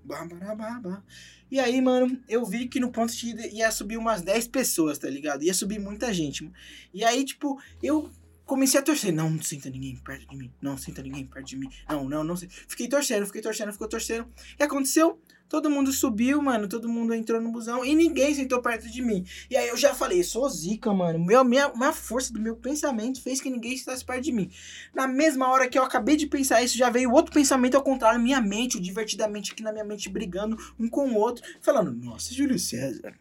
E 1.51 1.59
aí, 1.59 1.79
mano, 1.81 2.19
eu 2.27 2.43
vi 2.43 2.67
que 2.67 2.79
no 2.79 2.91
ponto 2.91 3.15
de 3.15 3.55
ia 3.55 3.69
subir 3.69 3.97
umas 3.97 4.23
10 4.23 4.47
pessoas, 4.47 4.97
tá 4.97 5.07
ligado? 5.07 5.43
Ia 5.43 5.53
subir 5.53 5.79
muita 5.79 6.11
gente. 6.11 6.51
E 6.91 7.03
aí, 7.03 7.23
tipo, 7.23 7.61
eu 7.81 8.09
comecei 8.47 8.79
a 8.79 8.83
torcer. 8.83 9.13
Não, 9.13 9.29
não 9.29 9.43
senta 9.43 9.69
ninguém 9.69 9.95
perto 9.97 10.27
de 10.27 10.35
mim. 10.35 10.51
Não, 10.59 10.77
senta 10.77 11.03
ninguém 11.03 11.25
perto 11.25 11.45
de 11.45 11.57
mim. 11.57 11.69
Não, 11.87 12.09
não, 12.09 12.23
não. 12.23 12.35
Fiquei 12.35 12.87
torcendo, 12.87 13.27
fiquei 13.27 13.41
torcendo, 13.41 13.71
ficou 13.71 13.87
torcendo. 13.87 14.27
E 14.57 14.63
aconteceu? 14.63 15.21
Todo 15.49 15.69
mundo 15.69 15.91
subiu, 15.93 16.41
mano. 16.41 16.67
Todo 16.67 16.89
mundo 16.89 17.13
entrou 17.13 17.39
no 17.41 17.51
busão 17.51 17.85
e 17.85 17.95
ninguém 17.95 18.33
sentou 18.33 18.61
perto 18.61 18.89
de 18.89 19.01
mim. 19.01 19.25
E 19.49 19.55
aí 19.55 19.67
eu 19.67 19.77
já 19.77 19.93
falei, 19.93 20.23
sou 20.23 20.49
zica, 20.49 20.91
mano. 20.93 21.23
Meu, 21.23 21.43
minha, 21.43 21.71
minha 21.73 21.93
força 21.93 22.33
do 22.33 22.39
meu 22.39 22.55
pensamento 22.55 23.21
fez 23.21 23.39
que 23.39 23.49
ninguém 23.49 23.77
sentasse 23.77 24.03
perto 24.03 24.23
de 24.23 24.31
mim. 24.31 24.49
Na 24.93 25.07
mesma 25.07 25.49
hora 25.49 25.69
que 25.69 25.77
eu 25.77 25.83
acabei 25.83 26.15
de 26.15 26.27
pensar 26.27 26.61
isso, 26.63 26.77
já 26.77 26.89
veio 26.89 27.11
outro 27.11 27.33
pensamento 27.33 27.75
ao 27.75 27.83
contrário. 27.83 28.19
Minha 28.19 28.41
mente, 28.41 28.79
divertidamente 28.79 29.51
aqui 29.51 29.61
na 29.61 29.71
minha 29.71 29.85
mente, 29.85 30.09
brigando 30.09 30.57
um 30.79 30.89
com 30.89 31.09
o 31.09 31.15
outro. 31.15 31.43
Falando, 31.61 31.91
nossa, 31.91 32.33
Júlio 32.33 32.57
César. 32.57 33.13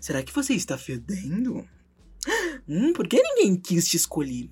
Será 0.00 0.22
que 0.22 0.32
você 0.32 0.54
está 0.54 0.76
fedendo? 0.76 1.66
Hum, 2.68 2.92
por 2.92 3.08
que 3.08 3.20
ninguém 3.20 3.56
quis 3.56 3.88
te 3.88 3.96
escolher? 3.96 4.48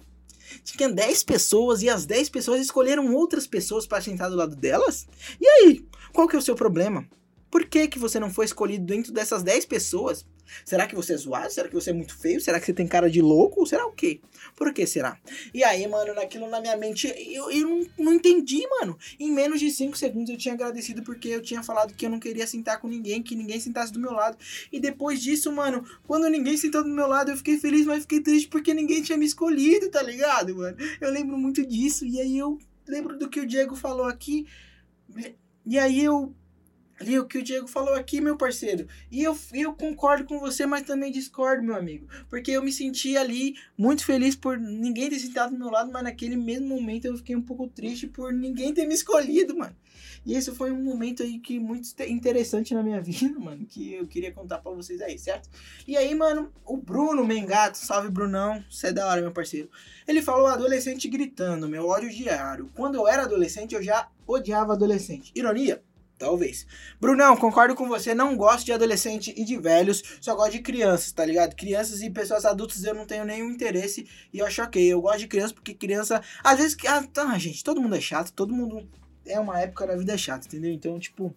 Tinha 0.64 0.88
10 0.88 1.22
pessoas 1.22 1.82
e 1.82 1.88
as 1.88 2.04
10 2.04 2.28
pessoas 2.28 2.60
escolheram 2.60 3.14
outras 3.14 3.46
pessoas 3.46 3.86
para 3.86 4.02
sentar 4.02 4.28
do 4.28 4.36
lado 4.36 4.56
delas? 4.56 5.06
E 5.40 5.46
aí? 5.46 5.86
Qual 6.12 6.26
que 6.26 6.34
é 6.34 6.38
o 6.38 6.42
seu 6.42 6.54
problema? 6.54 7.08
Por 7.50 7.64
que, 7.64 7.88
que 7.88 7.98
você 7.98 8.18
não 8.18 8.30
foi 8.30 8.44
escolhido 8.44 8.84
dentro 8.84 9.12
dessas 9.12 9.42
10 9.42 9.66
pessoas? 9.66 10.24
Será 10.64 10.86
que 10.86 10.94
você 10.94 11.14
é 11.14 11.16
zoado? 11.16 11.52
Será 11.52 11.68
que 11.68 11.74
você 11.74 11.90
é 11.90 11.92
muito 11.92 12.16
feio? 12.16 12.40
Será 12.40 12.58
que 12.58 12.66
você 12.66 12.72
tem 12.72 12.86
cara 12.86 13.10
de 13.10 13.20
louco? 13.20 13.66
Será 13.66 13.86
o 13.86 13.92
quê? 13.92 14.20
Por 14.56 14.72
que 14.72 14.86
será? 14.86 15.18
E 15.52 15.62
aí, 15.64 15.86
mano, 15.86 16.14
naquilo 16.14 16.48
na 16.48 16.60
minha 16.60 16.76
mente, 16.76 17.06
eu, 17.06 17.50
eu 17.50 17.68
não, 17.68 17.86
não 17.98 18.14
entendi, 18.14 18.66
mano. 18.80 18.98
Em 19.18 19.30
menos 19.30 19.60
de 19.60 19.70
5 19.70 19.96
segundos 19.96 20.30
eu 20.30 20.36
tinha 20.36 20.54
agradecido 20.54 21.02
porque 21.02 21.28
eu 21.28 21.42
tinha 21.42 21.62
falado 21.62 21.94
que 21.94 22.06
eu 22.06 22.10
não 22.10 22.20
queria 22.20 22.46
sentar 22.46 22.80
com 22.80 22.88
ninguém, 22.88 23.22
que 23.22 23.34
ninguém 23.34 23.60
sentasse 23.60 23.92
do 23.92 24.00
meu 24.00 24.12
lado. 24.12 24.36
E 24.72 24.80
depois 24.80 25.20
disso, 25.20 25.52
mano, 25.52 25.84
quando 26.06 26.28
ninguém 26.28 26.56
sentou 26.56 26.82
do 26.82 26.90
meu 26.90 27.06
lado, 27.06 27.30
eu 27.30 27.36
fiquei 27.36 27.58
feliz, 27.58 27.86
mas 27.86 28.02
fiquei 28.02 28.20
triste 28.20 28.48
porque 28.48 28.74
ninguém 28.74 29.02
tinha 29.02 29.18
me 29.18 29.26
escolhido, 29.26 29.90
tá 29.90 30.02
ligado, 30.02 30.56
mano? 30.56 30.76
Eu 31.00 31.10
lembro 31.10 31.36
muito 31.36 31.64
disso. 31.64 32.04
E 32.04 32.20
aí 32.20 32.38
eu 32.38 32.58
lembro 32.86 33.18
do 33.18 33.28
que 33.28 33.40
o 33.40 33.46
Diego 33.46 33.76
falou 33.76 34.06
aqui. 34.06 34.46
E 35.66 35.78
aí 35.78 36.04
eu 36.04 36.34
ali 37.00 37.18
o 37.18 37.24
que 37.24 37.38
o 37.38 37.42
Diego 37.42 37.66
falou 37.66 37.94
aqui, 37.94 38.20
meu 38.20 38.36
parceiro. 38.36 38.86
E 39.10 39.22
eu, 39.22 39.36
eu 39.54 39.72
concordo 39.72 40.24
com 40.24 40.38
você, 40.38 40.66
mas 40.66 40.82
também 40.82 41.10
discordo, 41.10 41.62
meu 41.62 41.74
amigo. 41.74 42.06
Porque 42.28 42.50
eu 42.50 42.62
me 42.62 42.70
senti 42.70 43.16
ali 43.16 43.54
muito 43.76 44.04
feliz 44.04 44.36
por 44.36 44.58
ninguém 44.58 45.08
ter 45.08 45.18
sentado 45.18 45.52
do 45.52 45.58
meu 45.58 45.70
lado, 45.70 45.90
mas 45.90 46.02
naquele 46.02 46.36
mesmo 46.36 46.68
momento 46.68 47.06
eu 47.06 47.16
fiquei 47.16 47.34
um 47.34 47.42
pouco 47.42 47.66
triste 47.66 48.06
por 48.06 48.32
ninguém 48.32 48.74
ter 48.74 48.86
me 48.86 48.94
escolhido, 48.94 49.56
mano. 49.56 49.74
E 50.26 50.34
esse 50.34 50.52
foi 50.52 50.70
um 50.70 50.82
momento 50.82 51.22
aí 51.22 51.38
que 51.38 51.58
muito 51.58 51.88
interessante 52.06 52.74
na 52.74 52.82
minha 52.82 53.00
vida, 53.02 53.38
mano, 53.38 53.64
que 53.64 53.94
eu 53.94 54.06
queria 54.06 54.30
contar 54.30 54.58
para 54.58 54.72
vocês 54.72 55.00
aí, 55.00 55.18
certo? 55.18 55.48
E 55.88 55.96
aí, 55.96 56.14
mano, 56.14 56.52
o 56.66 56.76
Bruno 56.76 57.26
Mengato, 57.26 57.78
salve 57.78 58.10
Brunão, 58.10 58.62
você 58.70 58.88
é 58.88 58.92
da 58.92 59.06
hora, 59.06 59.22
meu 59.22 59.32
parceiro. 59.32 59.70
Ele 60.06 60.20
falou 60.20 60.46
adolescente 60.46 61.08
gritando, 61.08 61.66
meu 61.66 61.86
ódio 61.86 62.10
diário. 62.10 62.70
Quando 62.74 62.96
eu 62.96 63.08
era 63.08 63.22
adolescente, 63.22 63.74
eu 63.74 63.82
já 63.82 64.08
odiava 64.26 64.74
adolescente. 64.74 65.32
Ironia? 65.34 65.82
Talvez. 66.20 66.66
Brunão, 67.00 67.34
concordo 67.34 67.74
com 67.74 67.88
você. 67.88 68.14
Não 68.14 68.36
gosto 68.36 68.66
de 68.66 68.72
adolescente 68.74 69.32
e 69.34 69.42
de 69.42 69.56
velhos. 69.56 70.02
Só 70.20 70.36
gosto 70.36 70.52
de 70.52 70.58
crianças, 70.58 71.10
tá 71.12 71.24
ligado? 71.24 71.56
Crianças 71.56 72.02
e 72.02 72.10
pessoas 72.10 72.44
adultas 72.44 72.84
eu 72.84 72.94
não 72.94 73.06
tenho 73.06 73.24
nenhum 73.24 73.48
interesse. 73.48 74.06
E 74.30 74.38
eu 74.38 74.44
acho 74.44 74.62
ok. 74.62 74.86
Eu 74.86 75.00
gosto 75.00 75.20
de 75.20 75.26
criança 75.26 75.54
porque 75.54 75.72
criança. 75.72 76.22
Às 76.44 76.58
vezes. 76.58 76.76
Ah, 76.86 77.02
tá, 77.10 77.38
gente, 77.38 77.64
todo 77.64 77.80
mundo 77.80 77.96
é 77.96 78.00
chato. 78.02 78.34
Todo 78.34 78.52
mundo. 78.52 78.86
É 79.24 79.40
uma 79.40 79.58
época 79.60 79.86
da 79.86 79.96
vida 79.96 80.16
chata, 80.18 80.46
entendeu? 80.46 80.70
Então, 80.70 80.98
tipo. 80.98 81.34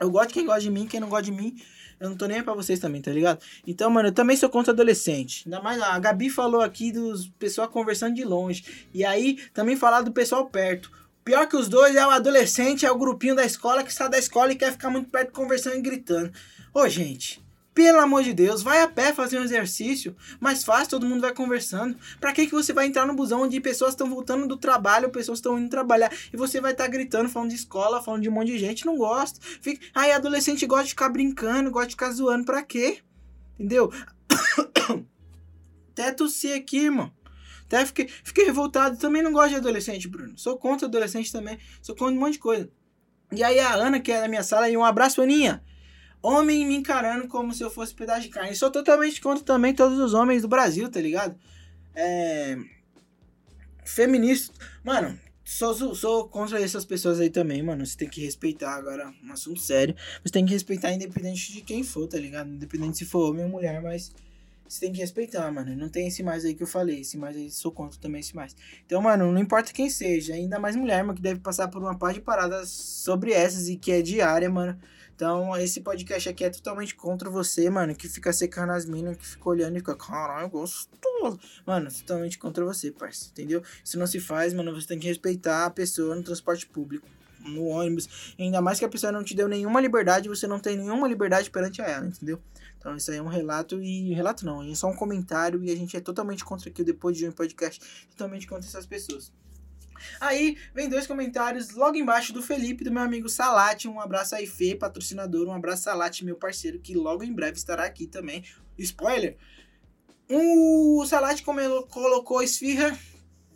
Eu 0.00 0.08
gosto 0.08 0.28
de 0.28 0.34
quem 0.34 0.46
gosta 0.46 0.60
de 0.60 0.70
mim. 0.70 0.86
Quem 0.86 1.00
não 1.00 1.08
gosta 1.08 1.24
de 1.24 1.32
mim. 1.32 1.56
Eu 1.98 2.08
não 2.08 2.16
tô 2.16 2.26
nem 2.26 2.36
aí 2.36 2.42
pra 2.44 2.54
vocês 2.54 2.78
também, 2.78 3.02
tá 3.02 3.10
ligado? 3.10 3.42
Então, 3.66 3.90
mano, 3.90 4.10
eu 4.10 4.12
também 4.12 4.36
sou 4.36 4.48
contra 4.48 4.72
adolescente. 4.72 5.42
Ainda 5.44 5.60
mais 5.60 5.82
a 5.82 5.98
Gabi 5.98 6.30
falou 6.30 6.60
aqui 6.60 6.92
dos 6.92 7.26
pessoal 7.30 7.68
conversando 7.68 8.14
de 8.14 8.24
longe. 8.24 8.86
E 8.94 9.04
aí, 9.04 9.38
também 9.52 9.74
falar 9.74 10.02
do 10.02 10.12
pessoal 10.12 10.46
perto. 10.46 10.99
Pior 11.24 11.46
que 11.46 11.56
os 11.56 11.68
dois 11.68 11.94
é 11.94 12.06
o 12.06 12.10
adolescente, 12.10 12.86
é 12.86 12.90
o 12.90 12.98
grupinho 12.98 13.34
da 13.34 13.44
escola 13.44 13.84
que 13.84 13.92
sai 13.92 14.08
da 14.08 14.18
escola 14.18 14.52
e 14.52 14.56
quer 14.56 14.72
ficar 14.72 14.90
muito 14.90 15.10
perto 15.10 15.32
conversando 15.32 15.76
e 15.76 15.82
gritando. 15.82 16.32
Ô, 16.72 16.88
gente, 16.88 17.42
pelo 17.74 18.00
amor 18.00 18.22
de 18.22 18.32
Deus, 18.32 18.62
vai 18.62 18.82
a 18.82 18.88
pé 18.88 19.12
fazer 19.12 19.38
um 19.38 19.44
exercício. 19.44 20.16
Mais 20.40 20.64
fácil, 20.64 20.90
todo 20.90 21.06
mundo 21.06 21.20
vai 21.20 21.32
conversando. 21.32 21.96
Pra 22.20 22.32
que, 22.32 22.46
que 22.46 22.52
você 22.52 22.72
vai 22.72 22.86
entrar 22.86 23.06
no 23.06 23.14
busão 23.14 23.42
onde 23.42 23.60
pessoas 23.60 23.92
estão 23.92 24.10
voltando 24.10 24.46
do 24.46 24.56
trabalho, 24.56 25.10
pessoas 25.10 25.38
estão 25.38 25.58
indo 25.58 25.70
trabalhar 25.70 26.12
e 26.32 26.36
você 26.36 26.60
vai 26.60 26.72
estar 26.72 26.84
tá 26.84 26.90
gritando, 26.90 27.28
falando 27.28 27.50
de 27.50 27.56
escola, 27.56 28.02
falando 28.02 28.22
de 28.22 28.28
um 28.28 28.32
monte 28.32 28.48
de 28.48 28.58
gente? 28.58 28.86
Não 28.86 28.96
gosta. 28.96 29.38
Fica... 29.40 29.86
Aí, 29.94 30.10
adolescente 30.10 30.66
gosta 30.66 30.84
de 30.84 30.90
ficar 30.90 31.08
brincando, 31.10 31.70
gosta 31.70 31.88
de 31.88 31.94
ficar 31.94 32.10
zoando. 32.10 32.44
Pra 32.44 32.62
quê? 32.62 32.98
Entendeu? 33.54 33.92
Até 35.92 36.12
tossir 36.12 36.56
aqui, 36.56 36.78
irmão. 36.84 37.12
Até 37.70 37.86
fiquei, 37.86 38.08
fiquei 38.08 38.44
revoltado. 38.46 38.96
Também 38.96 39.22
não 39.22 39.32
gosto 39.32 39.50
de 39.50 39.54
adolescente, 39.54 40.08
Bruno. 40.08 40.36
Sou 40.36 40.58
contra 40.58 40.88
adolescente 40.88 41.30
também. 41.30 41.56
Sou 41.80 41.94
contra 41.94 42.16
um 42.16 42.18
monte 42.18 42.32
de 42.32 42.40
coisa. 42.40 42.68
E 43.30 43.44
aí 43.44 43.60
a 43.60 43.74
Ana, 43.74 44.00
que 44.00 44.10
é 44.10 44.20
na 44.20 44.26
minha 44.26 44.42
sala, 44.42 44.68
e 44.68 44.76
um 44.76 44.84
abraço, 44.84 45.22
Aninha. 45.22 45.62
Homem 46.20 46.66
me 46.66 46.74
encarando 46.74 47.28
como 47.28 47.54
se 47.54 47.62
eu 47.62 47.70
fosse 47.70 47.94
pedaço 47.94 48.22
de 48.22 48.28
carne. 48.28 48.56
Sou 48.56 48.72
totalmente 48.72 49.20
contra 49.20 49.44
também 49.44 49.72
todos 49.72 50.00
os 50.00 50.14
homens 50.14 50.42
do 50.42 50.48
Brasil, 50.48 50.90
tá 50.90 51.00
ligado? 51.00 51.38
É. 51.94 52.58
Feminista. 53.84 54.52
Mano, 54.82 55.16
sou, 55.44 55.94
sou 55.94 56.28
contra 56.28 56.60
essas 56.60 56.84
pessoas 56.84 57.20
aí 57.20 57.30
também, 57.30 57.62
mano. 57.62 57.86
Você 57.86 57.96
tem 57.96 58.08
que 58.08 58.20
respeitar 58.20 58.74
agora, 58.74 59.14
um 59.22 59.32
assunto 59.32 59.60
sério. 59.60 59.94
Você 60.24 60.32
tem 60.32 60.44
que 60.44 60.52
respeitar 60.52 60.92
independente 60.92 61.52
de 61.52 61.60
quem 61.60 61.84
for, 61.84 62.08
tá 62.08 62.18
ligado? 62.18 62.50
Independente 62.50 62.98
se 62.98 63.04
for 63.04 63.30
homem 63.30 63.44
ou 63.44 63.48
mulher, 63.48 63.80
mas 63.80 64.12
você 64.70 64.80
tem 64.80 64.92
que 64.92 65.00
respeitar, 65.00 65.50
mano. 65.50 65.74
Não 65.74 65.88
tem 65.88 66.06
esse 66.06 66.22
mais 66.22 66.44
aí 66.44 66.54
que 66.54 66.62
eu 66.62 66.66
falei. 66.66 67.00
Esse 67.00 67.18
mais 67.18 67.36
aí, 67.36 67.50
sou 67.50 67.72
contra 67.72 67.98
também 67.98 68.20
esse 68.20 68.36
mais. 68.36 68.54
Então, 68.86 69.02
mano, 69.02 69.32
não 69.32 69.40
importa 69.40 69.72
quem 69.72 69.90
seja. 69.90 70.34
Ainda 70.34 70.60
mais 70.60 70.76
mulher, 70.76 71.02
mano, 71.02 71.16
que 71.16 71.20
deve 71.20 71.40
passar 71.40 71.66
por 71.66 71.82
uma 71.82 71.98
par 71.98 72.12
de 72.12 72.20
paradas 72.20 72.70
sobre 72.70 73.32
essas 73.32 73.68
e 73.68 73.76
que 73.76 73.90
é 73.90 74.00
diária, 74.00 74.48
mano. 74.48 74.78
Então, 75.12 75.56
esse 75.56 75.80
podcast 75.80 76.28
aqui 76.28 76.44
é 76.44 76.50
totalmente 76.50 76.94
contra 76.94 77.28
você, 77.28 77.68
mano, 77.68 77.96
que 77.96 78.08
fica 78.08 78.32
secando 78.32 78.70
as 78.70 78.86
minas, 78.86 79.16
que 79.16 79.26
fica 79.26 79.48
olhando 79.48 79.74
e 79.74 79.80
fica, 79.80 79.96
caralho, 79.96 80.48
gostoso. 80.48 81.38
Mano, 81.66 81.90
totalmente 81.92 82.38
contra 82.38 82.64
você, 82.64 82.92
parça, 82.92 83.28
entendeu? 83.28 83.62
Isso 83.84 83.98
não 83.98 84.06
se 84.06 84.20
faz, 84.20 84.54
mano, 84.54 84.72
você 84.72 84.86
tem 84.86 85.00
que 85.00 85.08
respeitar 85.08 85.66
a 85.66 85.70
pessoa 85.70 86.14
no 86.14 86.22
transporte 86.22 86.64
público, 86.66 87.08
no 87.44 87.66
ônibus. 87.66 88.34
Ainda 88.38 88.60
mais 88.60 88.78
que 88.78 88.84
a 88.84 88.88
pessoa 88.88 89.12
não 89.12 89.24
te 89.24 89.34
deu 89.34 89.48
nenhuma 89.48 89.80
liberdade, 89.80 90.28
você 90.28 90.46
não 90.46 90.58
tem 90.58 90.76
nenhuma 90.76 91.08
liberdade 91.08 91.50
perante 91.50 91.80
a 91.82 91.86
ela, 91.86 92.06
entendeu? 92.06 92.40
Então 92.78 92.96
isso 92.96 93.10
aí 93.10 93.18
é 93.18 93.22
um 93.22 93.28
relato 93.28 93.82
e 93.82 94.12
relato 94.14 94.44
não, 94.46 94.62
é 94.62 94.74
só 94.74 94.88
um 94.88 94.96
comentário 94.96 95.62
e 95.62 95.70
a 95.70 95.76
gente 95.76 95.96
é 95.96 96.00
totalmente 96.00 96.44
contra 96.44 96.70
aqui 96.70 96.82
depois 96.82 97.16
de 97.16 97.28
um 97.28 97.32
podcast, 97.32 97.80
totalmente 98.10 98.46
contra 98.46 98.66
essas 98.66 98.86
pessoas. 98.86 99.32
Aí 100.18 100.56
vem 100.74 100.88
dois 100.88 101.06
comentários 101.06 101.70
logo 101.72 101.96
embaixo 101.96 102.32
do 102.32 102.42
Felipe, 102.42 102.84
do 102.84 102.90
meu 102.90 103.02
amigo 103.02 103.28
Salate. 103.28 103.86
Um 103.86 104.00
abraço 104.00 104.34
aí, 104.34 104.46
Fê, 104.46 104.74
patrocinador. 104.74 105.46
Um 105.46 105.52
abraço, 105.52 105.82
Salate, 105.82 106.24
meu 106.24 106.36
parceiro, 106.36 106.80
que 106.80 106.94
logo 106.94 107.22
em 107.22 107.32
breve 107.32 107.58
estará 107.58 107.84
aqui 107.84 108.06
também. 108.06 108.42
Spoiler! 108.78 109.36
O 110.26 111.04
Salate 111.06 111.42
colocou 111.42 112.42
esfirra 112.42 112.98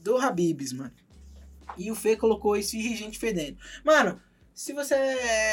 do 0.01 0.18
Habibs, 0.18 0.73
mano. 0.73 0.92
E 1.76 1.90
o 1.90 1.94
Fê 1.94 2.16
colocou 2.16 2.56
esfirra 2.56 2.94
e 2.94 2.96
gente 2.96 3.18
fedendo. 3.18 3.56
Mano, 3.84 4.20
se 4.54 4.72
você 4.72 4.96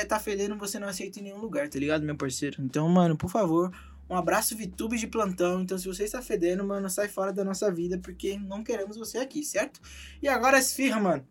tá 0.07 0.19
fedendo, 0.19 0.55
você 0.55 0.77
não 0.77 0.88
aceita 0.88 1.19
em 1.19 1.23
nenhum 1.23 1.39
lugar, 1.39 1.67
tá 1.67 1.79
ligado, 1.79 2.03
meu 2.03 2.15
parceiro? 2.15 2.57
Então, 2.62 2.88
mano, 2.88 3.17
por 3.17 3.29
favor, 3.29 3.71
um 4.10 4.15
abraço 4.15 4.57
VTube 4.57 4.97
de 4.97 5.07
plantão. 5.07 5.62
Então, 5.62 5.77
se 5.77 5.88
você 5.88 6.03
está 6.03 6.21
fedendo, 6.21 6.63
mano, 6.63 6.89
sai 6.89 7.07
fora 7.07 7.31
da 7.31 7.43
nossa 7.43 7.71
vida, 7.71 7.97
porque 7.97 8.38
não 8.38 8.63
queremos 8.63 8.97
você 8.97 9.17
aqui, 9.17 9.43
certo? 9.43 9.79
E 10.21 10.27
agora, 10.27 10.60
esfirra, 10.60 10.99
mano. 10.99 11.25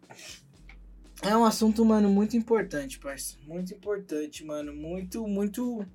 É 1.23 1.37
um 1.37 1.45
assunto, 1.45 1.85
mano, 1.85 2.09
muito 2.09 2.37
importante, 2.37 2.99
parça. 2.99 3.37
Muito 3.47 3.75
importante, 3.75 4.43
mano. 4.43 4.73
Muito, 4.75 5.27
muito. 5.29 5.87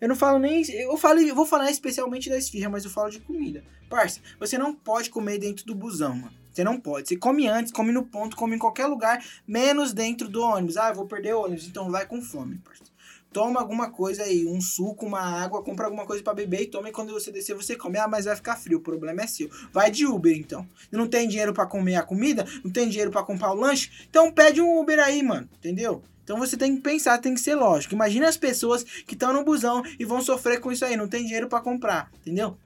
Eu 0.00 0.08
não 0.08 0.16
falo 0.16 0.40
nem. 0.40 0.68
Eu, 0.72 0.96
falo, 0.96 1.20
eu 1.20 1.34
vou 1.34 1.46
falar 1.46 1.70
especialmente 1.70 2.28
da 2.28 2.36
esfirra, 2.36 2.68
mas 2.68 2.84
eu 2.84 2.90
falo 2.90 3.08
de 3.08 3.20
comida. 3.20 3.62
Parça, 3.88 4.20
você 4.40 4.58
não 4.58 4.74
pode 4.74 5.10
comer 5.10 5.38
dentro 5.38 5.64
do 5.64 5.74
busão, 5.74 6.16
mano. 6.16 6.45
Você 6.56 6.64
não 6.64 6.80
pode. 6.80 7.06
Você 7.06 7.16
come 7.18 7.46
antes, 7.46 7.70
come 7.70 7.92
no 7.92 8.02
ponto, 8.02 8.34
come 8.34 8.56
em 8.56 8.58
qualquer 8.58 8.86
lugar, 8.86 9.22
menos 9.46 9.92
dentro 9.92 10.26
do 10.26 10.40
ônibus. 10.40 10.78
Ah, 10.78 10.88
eu 10.88 10.94
vou 10.94 11.04
perder 11.04 11.34
o 11.34 11.42
ônibus, 11.42 11.66
então 11.66 11.90
vai 11.90 12.06
com 12.06 12.22
fome, 12.22 12.56
parceiro. 12.64 12.90
Toma 13.30 13.60
alguma 13.60 13.90
coisa 13.90 14.22
aí, 14.22 14.46
um 14.46 14.58
suco, 14.58 15.04
uma 15.04 15.20
água, 15.20 15.62
compra 15.62 15.84
alguma 15.84 16.06
coisa 16.06 16.24
para 16.24 16.32
beber 16.32 16.62
e 16.62 16.66
toma 16.66 16.88
e 16.88 16.92
quando 16.92 17.12
você 17.12 17.30
descer 17.30 17.54
você 17.54 17.76
come. 17.76 17.98
Ah, 17.98 18.08
mas 18.08 18.24
vai 18.24 18.34
ficar 18.34 18.56
frio, 18.56 18.78
o 18.78 18.80
problema 18.80 19.20
é 19.20 19.26
seu. 19.26 19.50
Vai 19.70 19.90
de 19.90 20.06
Uber 20.06 20.34
então. 20.34 20.66
Não 20.90 21.06
tem 21.06 21.28
dinheiro 21.28 21.52
para 21.52 21.66
comer 21.66 21.96
a 21.96 22.02
comida, 22.02 22.46
não 22.64 22.72
tem 22.72 22.88
dinheiro 22.88 23.10
para 23.10 23.22
comprar 23.22 23.52
o 23.52 23.54
lanche, 23.54 23.90
então 24.08 24.32
pede 24.32 24.62
um 24.62 24.80
Uber 24.80 24.98
aí, 24.98 25.22
mano, 25.22 25.46
entendeu? 25.58 26.02
Então 26.24 26.38
você 26.38 26.56
tem 26.56 26.74
que 26.74 26.80
pensar, 26.80 27.18
tem 27.18 27.34
que 27.34 27.40
ser 27.40 27.54
lógico. 27.54 27.92
Imagina 27.92 28.26
as 28.26 28.38
pessoas 28.38 28.82
que 28.82 29.12
estão 29.12 29.34
no 29.34 29.44
busão 29.44 29.82
e 29.98 30.06
vão 30.06 30.22
sofrer 30.22 30.58
com 30.58 30.72
isso 30.72 30.86
aí, 30.86 30.96
não 30.96 31.06
tem 31.06 31.22
dinheiro 31.22 31.48
para 31.48 31.60
comprar, 31.60 32.10
entendeu? 32.22 32.56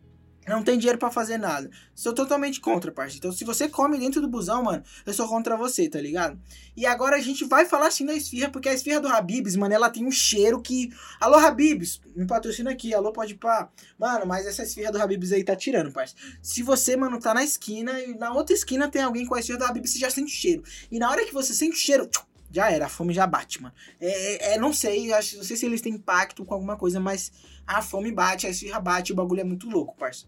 Não 0.51 0.63
tem 0.63 0.77
dinheiro 0.77 0.99
para 0.99 1.11
fazer 1.11 1.39
nada. 1.39 1.71
Sou 1.95 2.13
totalmente 2.13 2.61
contra, 2.61 2.91
parceiro. 2.91 3.19
Então, 3.19 3.33
se 3.33 3.45
você 3.45 3.69
come 3.69 3.99
dentro 3.99 4.21
do 4.21 4.29
busão, 4.29 4.65
mano, 4.65 4.83
eu 5.07 5.15
sou 5.15 5.29
contra 5.29 5.57
você, 5.57 5.89
tá 5.89 6.01
ligado? 6.01 6.39
E 6.77 6.85
agora 6.85 7.17
a 7.17 7.21
gente 7.21 7.45
vai 7.45 7.65
falar 7.65 7.87
assim 7.87 8.05
da 8.05 8.15
esfirra, 8.15 8.51
porque 8.51 8.69
a 8.69 8.75
esfirra 8.75 9.01
do 9.01 9.09
Habibs, 9.09 9.57
mano, 9.57 9.73
ela 9.73 9.89
tem 9.89 10.05
um 10.05 10.11
cheiro 10.11 10.61
que. 10.61 10.91
Alô, 11.21 11.37
Habibs, 11.37 12.01
me 12.15 12.27
patrocina 12.27 12.71
aqui, 12.71 12.93
alô, 12.93 13.13
pode 13.13 13.35
pá. 13.37 13.71
Mano, 13.99 14.27
mas 14.27 14.47
essa 14.47 14.63
esfirra 14.63 14.93
do 14.93 15.01
Habibs 15.01 15.33
aí 15.33 15.45
tá 15.45 15.55
tirando, 15.55 15.93
parceiro. 15.93 16.21
Se 16.43 16.63
você, 16.63 16.97
mano, 16.97 17.19
tá 17.19 17.33
na 17.33 17.45
esquina 17.45 18.01
e 18.01 18.15
na 18.15 18.33
outra 18.33 18.55
esquina 18.55 18.89
tem 18.91 19.03
alguém 19.03 19.25
com 19.25 19.35
a 19.35 19.41
esfirra 19.41 19.59
do 19.59 19.65
Habibs, 19.65 19.93
você 19.93 19.99
já 19.99 20.11
sente 20.11 20.33
o 20.33 20.37
cheiro. 20.37 20.63
E 20.91 20.99
na 20.99 21.11
hora 21.11 21.25
que 21.25 21.33
você 21.33 21.55
sente 21.55 21.77
o 21.77 21.79
cheiro, 21.79 22.11
já 22.51 22.71
era, 22.71 22.87
a 22.87 22.89
fome 22.89 23.15
já 23.15 23.27
bate, 23.27 23.63
mano. 23.63 23.75
É, 24.01 24.55
é 24.55 24.59
não 24.59 24.73
sei, 24.73 25.13
acho, 25.13 25.37
não 25.37 25.45
sei 25.45 25.57
se 25.57 25.67
eles 25.67 25.81
têm 25.81 25.95
impacto 25.95 26.45
com 26.45 26.55
alguma 26.55 26.77
coisa, 26.77 26.99
mas 26.99 27.31
a 27.67 27.81
fome 27.81 28.11
bate, 28.11 28.47
a 28.47 28.51
esfirra 28.51 28.81
bate, 28.81 29.13
o 29.13 29.15
bagulho 29.15 29.41
é 29.41 29.45
muito 29.45 29.69
louco, 29.69 29.95
parça. 29.97 30.27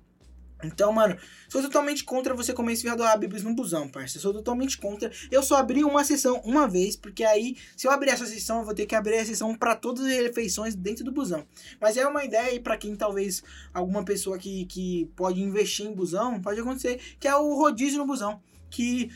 Então, 0.62 0.92
mano, 0.92 1.16
sou 1.48 1.61
totalmente 1.61 2.05
contra 2.05 2.35
você 2.35 2.53
comer 2.53 2.75
esfirra 2.75 3.12
Habib's 3.12 3.42
no 3.42 3.55
busão, 3.55 3.88
parça. 3.88 4.18
Sou 4.18 4.33
totalmente 4.33 4.79
contra. 4.79 5.11
Eu 5.31 5.42
só 5.42 5.57
abri 5.57 5.85
uma 5.85 6.05
sessão 6.05 6.40
uma 6.44 6.68
vez, 6.68 6.96
porque 6.96 7.25
aí, 7.25 7.57
se 7.77 7.87
eu 7.87 7.90
abrir 7.90 8.11
essa 8.11 8.27
sessão, 8.27 8.61
eu 8.61 8.64
vou 8.64 8.75
ter 8.75 8.87
que 8.87 8.94
abrir 8.94 9.18
a 9.18 9.27
sessão 9.27 9.55
para 9.57 9.75
todas 9.75 10.05
as 10.05 10.12
refeições 10.12 10.75
dentro 10.75 11.05
do 11.05 11.12
busão. 11.12 11.46
Mas 11.81 11.96
é 11.96 12.07
uma 12.07 12.25
ideia 12.25 12.51
aí 12.51 12.61
pra 12.61 12.77
quem 12.77 12.94
talvez, 12.94 13.42
alguma 13.75 14.05
pessoa 14.05 14.38
que, 14.38 14.64
que 14.66 15.11
pode 15.16 15.42
investir 15.42 15.87
em 15.87 15.94
busão, 15.94 16.40
pode 16.40 16.61
acontecer, 16.61 17.01
que 17.18 17.27
é 17.27 17.35
o 17.35 17.55
rodízio 17.55 17.98
no 17.98 18.07
busão. 18.07 18.40
Que 18.70 19.11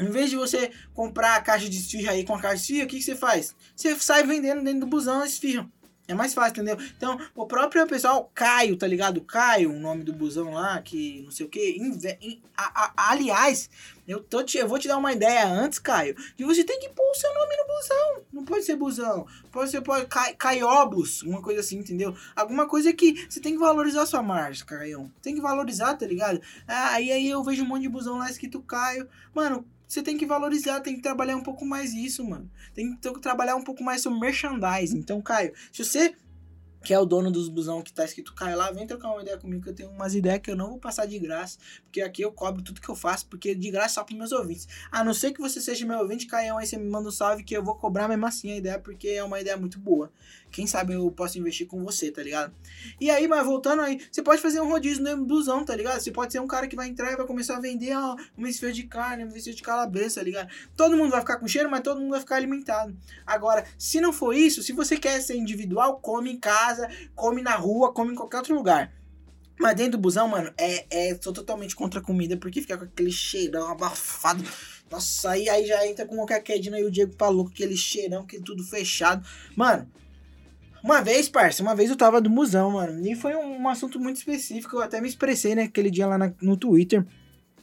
em 0.00 0.10
vez 0.10 0.30
de 0.30 0.36
você 0.36 0.72
comprar 0.92 1.36
a 1.36 1.40
caixa 1.40 1.68
de 1.68 1.76
esfirra 1.76 2.12
aí 2.12 2.24
com 2.24 2.34
a 2.34 2.40
caixa 2.40 2.56
de 2.56 2.62
esfirra, 2.62 2.84
o 2.84 2.88
que, 2.88 2.96
que 2.98 3.04
você 3.04 3.14
faz? 3.14 3.54
Você 3.76 3.94
sai 4.00 4.26
vendendo 4.26 4.62
dentro 4.62 4.80
do 4.80 4.86
busão 4.86 5.20
a 5.20 5.26
esfirra. 5.26 5.70
É 6.08 6.14
mais 6.14 6.34
fácil, 6.34 6.52
entendeu? 6.52 6.76
Então, 6.96 7.18
o 7.34 7.46
próprio 7.46 7.86
pessoal, 7.86 8.30
Caio, 8.34 8.76
tá 8.76 8.86
ligado? 8.88 9.20
Caio, 9.20 9.70
o 9.72 9.78
nome 9.78 10.02
do 10.02 10.12
busão 10.12 10.52
lá, 10.52 10.82
que 10.82 11.22
não 11.22 11.30
sei 11.30 11.46
o 11.46 11.48
que. 11.48 12.42
aliás, 12.96 13.70
eu, 14.06 14.20
tô 14.20 14.42
te, 14.42 14.58
eu 14.58 14.66
vou 14.66 14.80
te 14.80 14.88
dar 14.88 14.96
uma 14.96 15.12
ideia 15.12 15.46
antes, 15.46 15.78
Caio, 15.78 16.16
que 16.36 16.44
você 16.44 16.64
tem 16.64 16.80
que 16.80 16.88
pôr 16.88 17.08
o 17.08 17.14
seu 17.14 17.32
nome 17.32 17.56
no 17.56 17.66
busão. 17.66 18.24
Não 18.32 18.44
pode 18.44 18.64
ser 18.64 18.74
busão. 18.74 19.26
Pode 19.52 19.70
ser 19.70 19.80
pode, 19.80 20.06
Cai, 20.06 20.34
Caioblos, 20.34 21.22
uma 21.22 21.40
coisa 21.40 21.60
assim, 21.60 21.78
entendeu? 21.78 22.16
Alguma 22.34 22.66
coisa 22.66 22.92
que 22.92 23.24
você 23.30 23.38
tem 23.38 23.52
que 23.52 23.60
valorizar 23.60 24.02
a 24.02 24.06
sua 24.06 24.22
marca, 24.22 24.64
Caio. 24.64 25.10
Tem 25.22 25.36
que 25.36 25.40
valorizar, 25.40 25.94
tá 25.94 26.06
ligado? 26.06 26.40
Ah, 26.66 26.94
aí 26.94 27.28
eu 27.28 27.44
vejo 27.44 27.62
um 27.62 27.66
monte 27.66 27.82
de 27.82 27.88
busão 27.88 28.18
lá 28.18 28.28
escrito 28.28 28.60
Caio. 28.60 29.08
Mano, 29.32 29.64
você 29.92 30.02
tem 30.02 30.16
que 30.16 30.24
valorizar, 30.24 30.80
tem 30.80 30.96
que 30.96 31.02
trabalhar 31.02 31.36
um 31.36 31.42
pouco 31.42 31.66
mais 31.66 31.92
isso, 31.92 32.24
mano. 32.24 32.50
Tem 32.74 32.96
que 32.96 33.20
trabalhar 33.20 33.56
um 33.56 33.62
pouco 33.62 33.84
mais 33.84 34.00
sobre 34.00 34.20
merchandising. 34.20 34.96
Então, 34.96 35.20
Caio, 35.20 35.52
se 35.70 35.84
você 35.84 36.14
que 36.82 36.92
é 36.92 36.98
o 36.98 37.04
dono 37.04 37.30
dos 37.30 37.48
busão 37.48 37.82
que 37.82 37.92
tá 37.92 38.04
escrito 38.04 38.34
Caio 38.34 38.56
lá, 38.56 38.70
vem 38.70 38.86
trocar 38.86 39.10
uma 39.12 39.22
ideia 39.22 39.38
comigo 39.38 39.62
que 39.62 39.70
eu 39.70 39.74
tenho 39.74 39.90
umas 39.90 40.14
ideias 40.14 40.40
que 40.40 40.50
eu 40.50 40.56
não 40.56 40.70
vou 40.70 40.78
passar 40.78 41.06
de 41.06 41.18
graça, 41.18 41.58
porque 41.84 42.00
aqui 42.00 42.22
eu 42.22 42.32
cobro 42.32 42.62
tudo 42.62 42.80
que 42.80 42.88
eu 42.88 42.94
faço, 42.94 43.26
porque 43.26 43.54
de 43.54 43.70
graça 43.70 43.94
só 43.94 44.04
para 44.04 44.16
meus 44.16 44.32
ouvintes. 44.32 44.66
A 44.90 45.04
não 45.04 45.14
ser 45.14 45.32
que 45.32 45.40
você 45.40 45.60
seja 45.60 45.86
meu 45.86 45.98
ouvinte, 45.98 46.26
Caião, 46.26 46.58
aí 46.58 46.66
você 46.66 46.76
me 46.76 46.88
manda 46.88 47.08
um 47.08 47.12
salve 47.12 47.44
que 47.44 47.56
eu 47.56 47.62
vou 47.62 47.74
cobrar 47.74 48.08
mesmo 48.08 48.26
assim 48.26 48.52
a 48.52 48.56
ideia, 48.56 48.78
porque 48.78 49.08
é 49.08 49.24
uma 49.24 49.40
ideia 49.40 49.56
muito 49.56 49.78
boa. 49.78 50.10
Quem 50.50 50.66
sabe 50.66 50.92
eu 50.92 51.10
posso 51.10 51.38
investir 51.38 51.66
com 51.66 51.82
você, 51.82 52.10
tá 52.10 52.22
ligado? 52.22 52.52
E 53.00 53.10
aí, 53.10 53.26
mas 53.26 53.44
voltando 53.44 53.80
aí, 53.80 53.98
você 54.10 54.22
pode 54.22 54.42
fazer 54.42 54.60
um 54.60 54.68
rodízio 54.68 55.02
no 55.02 55.24
busão, 55.24 55.64
tá 55.64 55.74
ligado? 55.74 55.98
Você 55.98 56.10
pode 56.10 56.30
ser 56.30 56.40
um 56.40 56.46
cara 56.46 56.68
que 56.68 56.76
vai 56.76 56.88
entrar 56.88 57.10
e 57.10 57.16
vai 57.16 57.26
começar 57.26 57.56
a 57.56 57.60
vender 57.60 57.96
ó, 57.96 58.16
uma 58.36 58.48
esfirra 58.48 58.72
de 58.72 58.82
carne, 58.84 59.24
uma 59.24 59.36
esfirra 59.36 59.56
de 59.56 59.62
calabresa, 59.62 60.16
tá 60.16 60.22
ligado? 60.22 60.50
Todo 60.76 60.96
mundo 60.96 61.10
vai 61.10 61.20
ficar 61.20 61.38
com 61.38 61.48
cheiro, 61.48 61.70
mas 61.70 61.80
todo 61.80 62.00
mundo 62.00 62.10
vai 62.10 62.20
ficar 62.20 62.36
alimentado. 62.36 62.94
Agora, 63.26 63.64
se 63.78 64.00
não 64.00 64.12
for 64.12 64.34
isso, 64.34 64.62
se 64.62 64.72
você 64.72 64.96
quer 64.96 65.20
ser 65.22 65.36
individual, 65.36 65.98
come 66.00 66.30
em 66.30 66.38
casa, 66.38 66.71
come 67.14 67.42
na 67.42 67.54
rua, 67.54 67.92
come 67.92 68.12
em 68.12 68.16
qualquer 68.16 68.38
outro 68.38 68.54
lugar. 68.54 68.92
Mas 69.58 69.76
dentro 69.76 69.92
do 69.92 69.98
busão, 69.98 70.26
mano, 70.28 70.52
é, 70.58 70.86
é 70.90 71.18
sou 71.20 71.32
totalmente 71.32 71.76
contra 71.76 72.00
a 72.00 72.02
comida, 72.02 72.36
porque 72.36 72.60
fica 72.60 72.76
com 72.76 72.84
aquele 72.84 73.12
cheirão 73.12 73.70
abafado. 73.70 74.42
Nossa, 74.90 75.30
aí, 75.30 75.48
aí 75.48 75.66
já 75.66 75.86
entra 75.86 76.04
com 76.04 76.16
qualquer 76.16 76.42
quedinha 76.42 76.78
e 76.78 76.84
o 76.84 76.90
Diego 76.90 77.14
falou 77.16 77.44
com 77.44 77.50
aquele 77.50 77.76
cheirão, 77.76 78.26
que 78.26 78.40
tudo 78.40 78.64
fechado. 78.64 79.26
Mano, 79.56 79.88
uma 80.82 81.00
vez, 81.00 81.28
parça, 81.28 81.62
uma 81.62 81.76
vez 81.76 81.90
eu 81.90 81.96
tava 81.96 82.20
do 82.20 82.28
musão, 82.28 82.72
mano. 82.72 83.06
E 83.06 83.14
foi 83.14 83.36
um, 83.36 83.62
um 83.62 83.68
assunto 83.68 84.00
muito 84.00 84.16
específico. 84.16 84.76
Eu 84.76 84.82
até 84.82 85.00
me 85.00 85.08
expressei, 85.08 85.54
né, 85.54 85.62
aquele 85.62 85.90
dia 85.90 86.06
lá 86.06 86.18
na, 86.18 86.32
no 86.42 86.56
Twitter. 86.56 87.06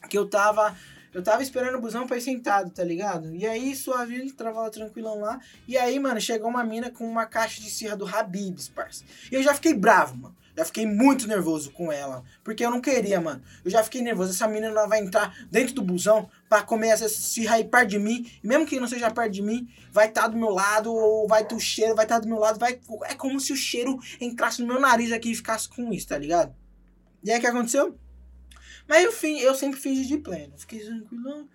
Que 0.09 0.17
eu 0.17 0.27
tava. 0.27 0.75
Eu 1.13 1.23
tava 1.23 1.41
esperando 1.41 1.75
o 1.77 1.81
busão 1.81 2.05
pra 2.05 2.17
ir 2.17 2.21
sentado, 2.21 2.69
tá 2.69 2.83
ligado? 2.83 3.33
E 3.33 3.45
aí, 3.45 3.75
suave, 3.75 4.31
tava 4.33 4.69
tranquilão 4.69 5.19
lá. 5.19 5.39
E 5.67 5.77
aí, 5.77 5.99
mano, 5.99 6.21
chegou 6.21 6.49
uma 6.49 6.63
mina 6.63 6.91
com 6.91 7.03
uma 7.03 7.25
caixa 7.25 7.61
de 7.61 7.69
cirra 7.69 7.95
do 7.95 8.07
Habibs, 8.07 8.69
parça. 8.69 9.03
E 9.31 9.35
eu 9.35 9.41
já 9.41 9.53
fiquei 9.53 9.73
bravo, 9.73 10.15
mano. 10.15 10.35
Já 10.55 10.65
fiquei 10.65 10.85
muito 10.85 11.25
nervoso 11.25 11.71
com 11.71 11.89
ela. 11.89 12.21
Porque 12.43 12.65
eu 12.65 12.69
não 12.69 12.81
queria, 12.81 13.21
mano. 13.21 13.41
Eu 13.63 13.71
já 13.71 13.81
fiquei 13.81 14.01
nervoso. 14.01 14.31
Essa 14.31 14.45
menina 14.45 14.67
ela 14.67 14.87
vai 14.87 14.99
entrar 14.99 15.33
dentro 15.49 15.73
do 15.73 15.81
busão 15.81 16.29
pra 16.49 16.61
comer 16.61 16.89
essa 16.89 17.05
esfirra 17.05 17.55
aí 17.55 17.63
perto 17.63 17.91
de 17.91 17.97
mim. 17.99 18.29
E 18.43 18.47
mesmo 18.47 18.65
que 18.65 18.79
não 18.79 18.87
seja 18.87 19.09
perto 19.09 19.31
de 19.31 19.41
mim, 19.41 19.69
vai 19.91 20.09
estar 20.09 20.23
tá 20.23 20.27
do 20.27 20.37
meu 20.37 20.49
lado, 20.49 20.93
ou 20.93 21.27
vai 21.27 21.45
ter 21.45 21.55
o 21.55 21.59
cheiro, 21.59 21.95
vai 21.95 22.03
estar 22.03 22.15
tá 22.15 22.21
do 22.21 22.27
meu 22.27 22.37
lado. 22.37 22.59
Vai... 22.59 22.77
É 23.05 23.15
como 23.15 23.39
se 23.39 23.53
o 23.53 23.55
cheiro 23.55 23.97
entrasse 24.19 24.61
no 24.61 24.67
meu 24.67 24.81
nariz 24.81 25.13
aqui 25.13 25.31
e 25.31 25.35
ficasse 25.35 25.69
com 25.69 25.93
isso, 25.93 26.09
tá 26.09 26.17
ligado? 26.17 26.53
E 27.23 27.31
aí 27.31 27.37
o 27.37 27.41
que 27.41 27.47
aconteceu? 27.47 27.97
Mas 28.89 29.23
eu, 29.23 29.29
eu 29.37 29.53
sempre 29.53 29.79
fiz 29.79 30.07
de 30.07 30.17
pleno. 30.17 30.53
Fiquei 30.57 30.79
tranquilão. 30.79 31.47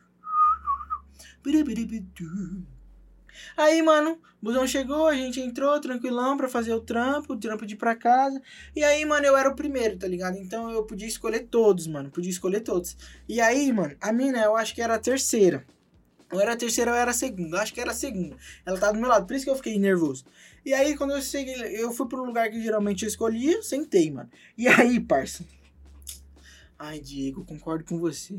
Aí, 3.57 3.83
mano, 3.83 4.12
o 4.40 4.44
busão 4.44 4.64
chegou, 4.66 5.09
a 5.09 5.14
gente 5.14 5.40
entrou 5.40 5.81
tranquilão 5.81 6.37
pra 6.37 6.49
fazer 6.49 6.73
o 6.73 6.81
trampo, 6.81 7.33
o 7.33 7.37
trampo 7.37 7.66
de 7.66 7.75
ir 7.75 7.77
pra 7.77 7.97
casa. 7.97 8.40
E 8.75 8.85
aí, 8.85 9.05
mano, 9.05 9.27
eu 9.27 9.37
era 9.37 9.51
o 9.51 9.57
primeiro, 9.57 9.99
tá 9.99 10.07
ligado? 10.07 10.38
Então 10.38 10.70
eu 10.70 10.85
podia 10.85 11.09
escolher 11.09 11.40
todos, 11.40 11.88
mano. 11.88 12.09
Podia 12.09 12.31
escolher 12.31 12.61
todos. 12.61 12.97
E 13.29 13.40
aí, 13.40 13.73
mano, 13.73 13.97
a 14.01 14.12
mina, 14.12 14.38
eu 14.38 14.57
acho 14.57 14.73
que 14.73 14.81
era 14.81 14.94
a 14.94 14.99
terceira. 14.99 15.66
Ou 16.33 16.40
era 16.40 16.53
a 16.53 16.57
terceira 16.57 16.92
ou 16.92 16.97
era 16.97 17.11
a 17.11 17.14
segunda. 17.14 17.57
Eu 17.57 17.61
acho 17.61 17.75
que 17.75 17.81
era 17.81 17.90
a 17.90 17.94
segunda. 17.94 18.37
Ela 18.64 18.79
tava 18.79 18.92
do 18.92 19.01
meu 19.01 19.09
lado, 19.09 19.27
por 19.27 19.35
isso 19.35 19.44
que 19.44 19.51
eu 19.51 19.57
fiquei 19.57 19.77
nervoso. 19.77 20.25
E 20.64 20.73
aí, 20.73 20.97
quando 20.97 21.11
eu 21.12 21.20
cheguei, 21.20 21.55
eu 21.83 21.92
fui 21.92 22.07
pro 22.09 22.25
lugar 22.25 22.49
que 22.49 22.62
geralmente 22.62 23.03
eu 23.03 23.09
escolhia, 23.09 23.61
sentei, 23.61 24.09
mano. 24.11 24.31
E 24.57 24.68
aí, 24.68 25.01
parça. 25.01 25.44
Ai, 26.78 27.00
Diego, 27.00 27.44
concordo 27.44 27.84
com 27.84 27.98
você. 27.98 28.37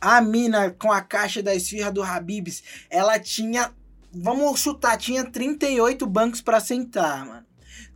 A 0.00 0.20
mina 0.20 0.70
com 0.70 0.92
a 0.92 1.00
caixa 1.00 1.42
da 1.42 1.54
esfirra 1.54 1.90
do 1.90 2.02
Habibs, 2.02 2.62
ela 2.88 3.18
tinha. 3.18 3.72
Vamos 4.12 4.60
chutar, 4.60 4.96
tinha 4.96 5.24
38 5.24 6.06
bancos 6.06 6.40
para 6.40 6.60
sentar, 6.60 7.26
mano. 7.26 7.47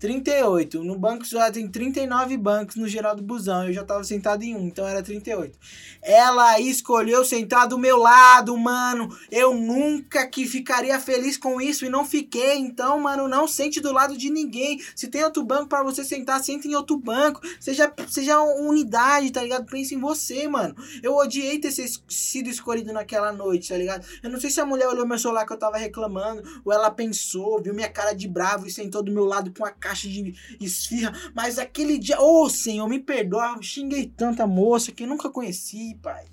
38. 0.03 0.83
No 0.83 0.99
banco 0.99 1.25
só 1.25 1.49
tem 1.53 1.69
39 1.69 2.37
bancos 2.37 2.75
no 2.75 2.89
geral 2.89 3.15
do 3.15 3.23
busão. 3.23 3.69
Eu 3.69 3.73
já 3.73 3.85
tava 3.85 4.03
sentado 4.03 4.43
em 4.43 4.57
um, 4.57 4.67
então 4.67 4.85
era 4.85 5.01
38. 5.01 5.57
Ela 6.03 6.59
escolheu 6.59 7.25
sentar 7.25 7.69
do 7.69 7.79
meu 7.79 7.97
lado, 7.99 8.59
mano. 8.59 9.17
Eu 9.31 9.55
nunca 9.55 10.27
que 10.27 10.45
ficaria 10.45 10.99
feliz 10.99 11.37
com 11.37 11.61
isso 11.61 11.87
e 11.87 11.89
não 11.89 12.05
fiquei. 12.05 12.57
Então, 12.57 12.99
mano, 12.99 13.29
não 13.29 13.47
sente 13.47 13.81
do 13.81 13.93
lado 13.93 14.19
de 14.19 14.29
ninguém. 14.29 14.83
Se 14.97 15.07
tem 15.07 15.23
outro 15.23 15.45
banco 15.45 15.69
para 15.69 15.85
você 15.85 16.03
sentar, 16.03 16.43
senta 16.43 16.67
em 16.67 16.75
outro 16.75 16.97
banco. 16.97 17.41
Seja, 17.61 17.93
seja 18.09 18.41
unidade, 18.41 19.31
tá 19.31 19.41
ligado? 19.41 19.67
Pense 19.67 19.95
em 19.95 20.01
você, 20.01 20.49
mano. 20.49 20.75
Eu 21.01 21.15
odiei 21.15 21.61
ter 21.61 21.71
sido 21.71 22.49
escolhido 22.49 22.93
naquela 22.93 23.33
noite, 23.33 23.69
tá 23.69 23.77
ligado? 23.77 24.05
Eu 24.21 24.31
não 24.31 24.41
sei 24.41 24.51
se 24.51 24.61
a 24.61 24.67
mulher 24.67 24.89
olhou 24.89 25.07
meu 25.07 25.17
celular 25.19 25.47
que 25.47 25.53
eu 25.53 25.59
tava 25.59 25.77
reclamando, 25.77 26.43
ou 26.65 26.73
ela 26.73 26.91
pensou, 26.91 27.63
viu 27.63 27.73
minha 27.73 27.89
cara 27.89 28.13
de 28.13 28.27
bravo 28.27 28.67
e 28.67 28.71
sentou 28.71 29.01
do 29.01 29.13
meu 29.13 29.25
lado 29.25 29.53
com 29.57 29.65
a 29.65 29.71
caixa 29.93 30.09
de 30.09 30.35
esfirra. 30.59 31.13
Mas 31.35 31.59
aquele 31.59 31.99
dia, 31.99 32.21
ô 32.21 32.45
oh, 32.45 32.51
Senhor, 32.51 32.89
me 32.89 32.99
perdoa, 32.99 33.61
xinguei 33.61 34.07
tanta 34.07 34.47
moça 34.47 34.91
que 34.91 35.07
nunca 35.07 35.31
conheci, 35.31 35.99
pai. 36.03 36.25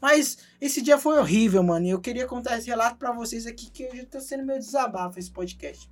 Mas 0.00 0.38
esse 0.60 0.82
dia 0.82 0.98
foi 0.98 1.18
horrível, 1.18 1.62
mano. 1.62 1.86
E 1.86 1.90
eu 1.90 2.00
queria 2.00 2.26
contar 2.26 2.58
esse 2.58 2.68
relato 2.68 2.96
para 2.96 3.12
vocês 3.12 3.46
aqui, 3.46 3.70
que 3.70 3.86
hoje 3.86 4.04
tá 4.04 4.20
sendo 4.20 4.44
meu 4.44 4.58
desabafo 4.58 5.18
esse 5.18 5.30
podcast. 5.30 5.90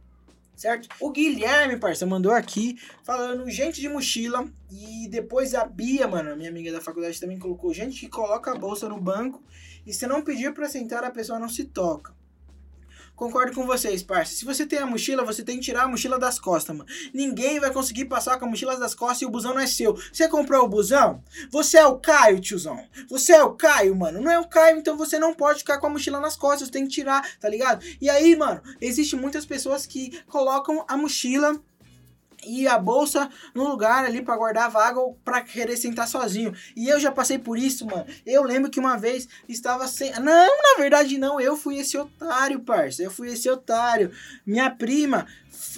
Certo? 0.54 0.88
O 1.00 1.10
Guilherme, 1.10 1.76
parça, 1.78 2.06
mandou 2.06 2.30
aqui 2.30 2.78
falando 3.02 3.50
gente 3.50 3.80
de 3.80 3.88
mochila. 3.88 4.46
E 4.70 5.08
depois 5.08 5.54
a 5.54 5.64
Bia, 5.64 6.06
mano, 6.06 6.36
minha 6.36 6.50
amiga 6.50 6.70
da 6.70 6.80
faculdade 6.80 7.18
também 7.18 7.38
colocou 7.38 7.74
gente 7.74 7.98
que 7.98 8.08
coloca 8.08 8.52
a 8.52 8.54
bolsa 8.54 8.88
no 8.88 9.00
banco. 9.00 9.42
E 9.86 9.92
se 9.92 10.06
não 10.06 10.22
pedir 10.22 10.52
para 10.54 10.68
sentar, 10.68 11.02
a 11.02 11.10
pessoa 11.10 11.38
não 11.38 11.48
se 11.48 11.64
toca. 11.64 12.14
Concordo 13.16 13.54
com 13.54 13.64
vocês, 13.64 14.02
parça. 14.02 14.34
Se 14.34 14.44
você 14.44 14.66
tem 14.66 14.80
a 14.80 14.86
mochila, 14.86 15.24
você 15.24 15.42
tem 15.42 15.56
que 15.56 15.62
tirar 15.62 15.84
a 15.84 15.88
mochila 15.88 16.18
das 16.18 16.40
costas, 16.40 16.76
mano. 16.76 16.88
Ninguém 17.12 17.60
vai 17.60 17.72
conseguir 17.72 18.06
passar 18.06 18.38
com 18.38 18.46
a 18.46 18.48
mochila 18.48 18.76
das 18.76 18.94
costas 18.94 19.22
e 19.22 19.26
o 19.26 19.30
busão 19.30 19.54
não 19.54 19.60
é 19.60 19.66
seu. 19.68 19.96
Você 20.12 20.28
comprou 20.28 20.64
o 20.64 20.68
busão? 20.68 21.22
Você 21.50 21.78
é 21.78 21.86
o 21.86 21.98
Caio, 21.98 22.40
tiozão. 22.40 22.84
Você 23.08 23.32
é 23.32 23.44
o 23.44 23.52
Caio, 23.52 23.94
mano. 23.94 24.20
Não 24.20 24.32
é 24.32 24.38
o 24.38 24.48
Caio, 24.48 24.78
então 24.78 24.96
você 24.96 25.16
não 25.18 25.32
pode 25.32 25.60
ficar 25.60 25.78
com 25.78 25.86
a 25.86 25.90
mochila 25.90 26.18
nas 26.18 26.36
costas. 26.36 26.66
Você 26.66 26.72
tem 26.72 26.86
que 26.86 26.92
tirar, 26.92 27.22
tá 27.38 27.48
ligado? 27.48 27.84
E 28.00 28.10
aí, 28.10 28.34
mano, 28.34 28.60
existe 28.80 29.14
muitas 29.14 29.46
pessoas 29.46 29.86
que 29.86 30.20
colocam 30.26 30.84
a 30.88 30.96
mochila 30.96 31.56
e 32.46 32.66
a 32.66 32.78
bolsa 32.78 33.28
no 33.54 33.68
lugar 33.68 34.04
ali 34.04 34.22
para 34.22 34.36
guardar 34.36 34.66
a 34.66 34.68
vaga 34.68 35.00
ou 35.00 35.14
para 35.24 35.40
querer 35.40 35.76
sentar 35.76 36.08
sozinho. 36.08 36.54
E 36.76 36.88
eu 36.88 36.98
já 37.00 37.10
passei 37.10 37.38
por 37.38 37.58
isso, 37.58 37.86
mano. 37.86 38.06
Eu 38.26 38.42
lembro 38.42 38.70
que 38.70 38.80
uma 38.80 38.96
vez 38.96 39.28
estava 39.48 39.86
sem. 39.86 40.12
Não, 40.20 40.22
na 40.62 40.78
verdade 40.78 41.18
não. 41.18 41.40
Eu 41.40 41.56
fui 41.56 41.78
esse 41.78 41.96
otário, 41.96 42.60
parça. 42.60 43.02
Eu 43.02 43.10
fui 43.10 43.32
esse 43.32 43.48
otário. 43.48 44.10
Minha 44.46 44.70
prima, 44.70 45.26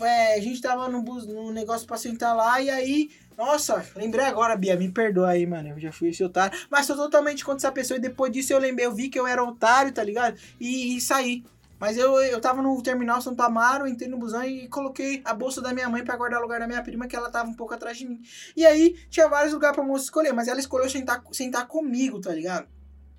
é, 0.03 0.35
a 0.35 0.41
gente 0.41 0.61
tava 0.61 0.89
no, 0.89 1.03
bus, 1.03 1.27
no 1.27 1.53
negócio 1.53 1.87
para 1.87 1.97
sentar 1.97 2.35
lá 2.35 2.61
e 2.61 2.71
aí 2.71 3.11
Nossa, 3.37 3.85
lembrei 3.95 4.25
agora, 4.25 4.57
Bia, 4.57 4.77
me 4.77 4.91
perdoa 4.91 5.31
aí, 5.31 5.47
mano. 5.47 5.71
Eu 5.71 5.79
já 5.79 5.93
fui 5.93 6.09
esse 6.09 6.25
otário. 6.25 6.59
Mas 6.71 6.87
tô 6.87 6.95
totalmente 6.97 7.45
contra 7.45 7.69
essa 7.69 7.73
pessoa. 7.73 7.99
E 7.99 8.01
depois 8.01 8.33
disso 8.33 8.53
eu 8.53 8.59
lembrei, 8.59 8.87
eu 8.87 8.95
vi 8.95 9.09
que 9.09 9.19
eu 9.19 9.27
era 9.27 9.43
otário, 9.43 9.93
tá 9.93 10.03
ligado? 10.03 10.39
E, 10.61 10.97
e 10.97 11.01
saí. 11.01 11.45
Mas 11.79 11.97
eu, 11.99 12.15
eu 12.21 12.41
tava 12.41 12.63
no 12.63 12.83
terminal 12.83 13.21
Santo 13.21 13.41
Amaro, 13.43 13.87
entrei 13.87 14.09
no 14.09 14.19
busão 14.19 14.43
e 14.45 14.67
coloquei 14.69 15.21
a 15.25 15.35
bolsa 15.35 15.61
da 15.61 15.73
minha 15.75 15.89
mãe 15.89 16.03
pra 16.03 16.17
guardar 16.17 16.41
o 16.41 16.43
lugar 16.43 16.61
da 16.61 16.67
minha 16.67 16.83
prima, 16.83 17.07
que 17.07 17.15
ela 17.15 17.31
tava 17.31 17.49
um 17.49 17.55
pouco 17.55 17.75
atrás 17.75 17.99
de 17.99 18.07
mim. 18.07 18.21
E 18.57 18.65
aí 18.65 18.95
tinha 19.11 19.29
vários 19.29 19.53
lugares 19.53 19.77
pra 19.77 19.85
moça 19.85 20.05
escolher, 20.05 20.33
mas 20.33 20.49
ela 20.49 20.59
escolheu 20.59 20.89
sentar, 20.89 21.23
sentar 21.33 21.67
comigo, 21.67 22.21
tá 22.21 22.33
ligado? 22.33 22.67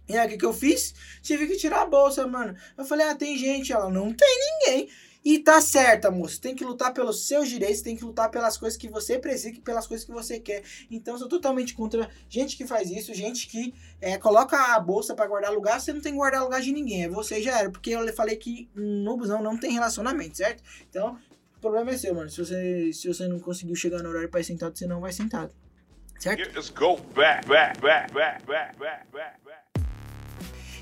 E 0.10 0.17
aí 0.17 0.26
o 0.26 0.30
que, 0.30 0.38
que 0.38 0.46
eu 0.46 0.54
fiz? 0.54 0.93
Tive 1.22 1.48
que 1.48 1.58
tirar 1.58 1.82
a 1.82 1.86
bolsa, 1.86 2.26
mano. 2.26 2.56
Eu 2.78 2.86
falei, 2.86 3.08
ah, 3.08 3.15
tem 3.15 3.38
gente. 3.38 3.74
Ela, 3.74 3.89
não 3.89 4.13
tem 4.13 4.39
ninguém. 4.39 4.89
E 5.30 5.40
tá 5.40 5.60
certa, 5.60 6.10
moço. 6.10 6.40
Tem 6.40 6.56
que 6.56 6.63
lutar 6.63 6.94
pelos 6.94 7.28
seus 7.28 7.50
direitos, 7.50 7.82
tem 7.82 7.98
que 7.98 8.06
lutar 8.06 8.32
pelas 8.32 8.56
coisas 8.56 8.80
que 8.80 8.88
você 8.88 9.20
precisa 9.20 9.60
pelas 9.60 9.86
coisas 9.86 10.06
que 10.06 10.12
você 10.13 10.40
quer. 10.40 10.63
Então, 10.90 11.18
sou 11.20 11.28
totalmente 11.28 11.74
contra 11.74 12.10
gente 12.30 12.56
que 12.56 12.66
faz 12.66 12.90
isso, 12.90 13.13
gente 13.13 13.46
que 13.48 13.76
é, 14.00 14.18
coloca 14.18 14.58
a 14.74 14.80
bolsa 14.80 15.13
para 15.13 15.28
guardar 15.28 15.52
lugar, 15.52 15.82
você 15.82 15.92
não 15.92 16.00
tem 16.00 16.13
que 16.13 16.18
guardar 16.18 16.42
lugar 16.42 16.62
de 16.62 16.72
ninguém. 16.72 17.04
É 17.04 17.10
você 17.10 17.42
já 17.42 17.60
era. 17.60 17.70
Porque 17.70 17.90
eu 17.90 18.13
falei 18.13 18.38
que 18.38 18.70
no 18.74 19.18
busão 19.18 19.44
não 19.44 19.58
tem 19.60 19.74
relacionamento, 19.74 20.38
certo? 20.38 20.63
Então, 20.90 21.20
o 21.58 21.60
problema 21.60 21.92
é 21.92 21.98
seu, 21.98 22.16
mano. 22.16 22.30
Se 22.30 22.38
você, 22.38 22.94
se 22.94 23.10
você 23.10 23.28
não 23.28 23.38
conseguiu 23.38 23.76
chegar 23.76 24.02
no 24.02 24.08
horário 24.08 24.30
para 24.30 24.40
ir 24.40 24.46
sentado, 24.46 24.78
você 24.78 24.88
não 24.88 25.02
vai 25.02 25.12
sentado. 25.12 25.52
Certo? 26.18 26.74
Go 26.74 26.96
back, 27.13 27.46
back, 27.46 27.82
back, 27.82 28.13
back, 28.13 28.46
back, 28.46 28.78
back, 28.80 29.08
back. 29.12 29.57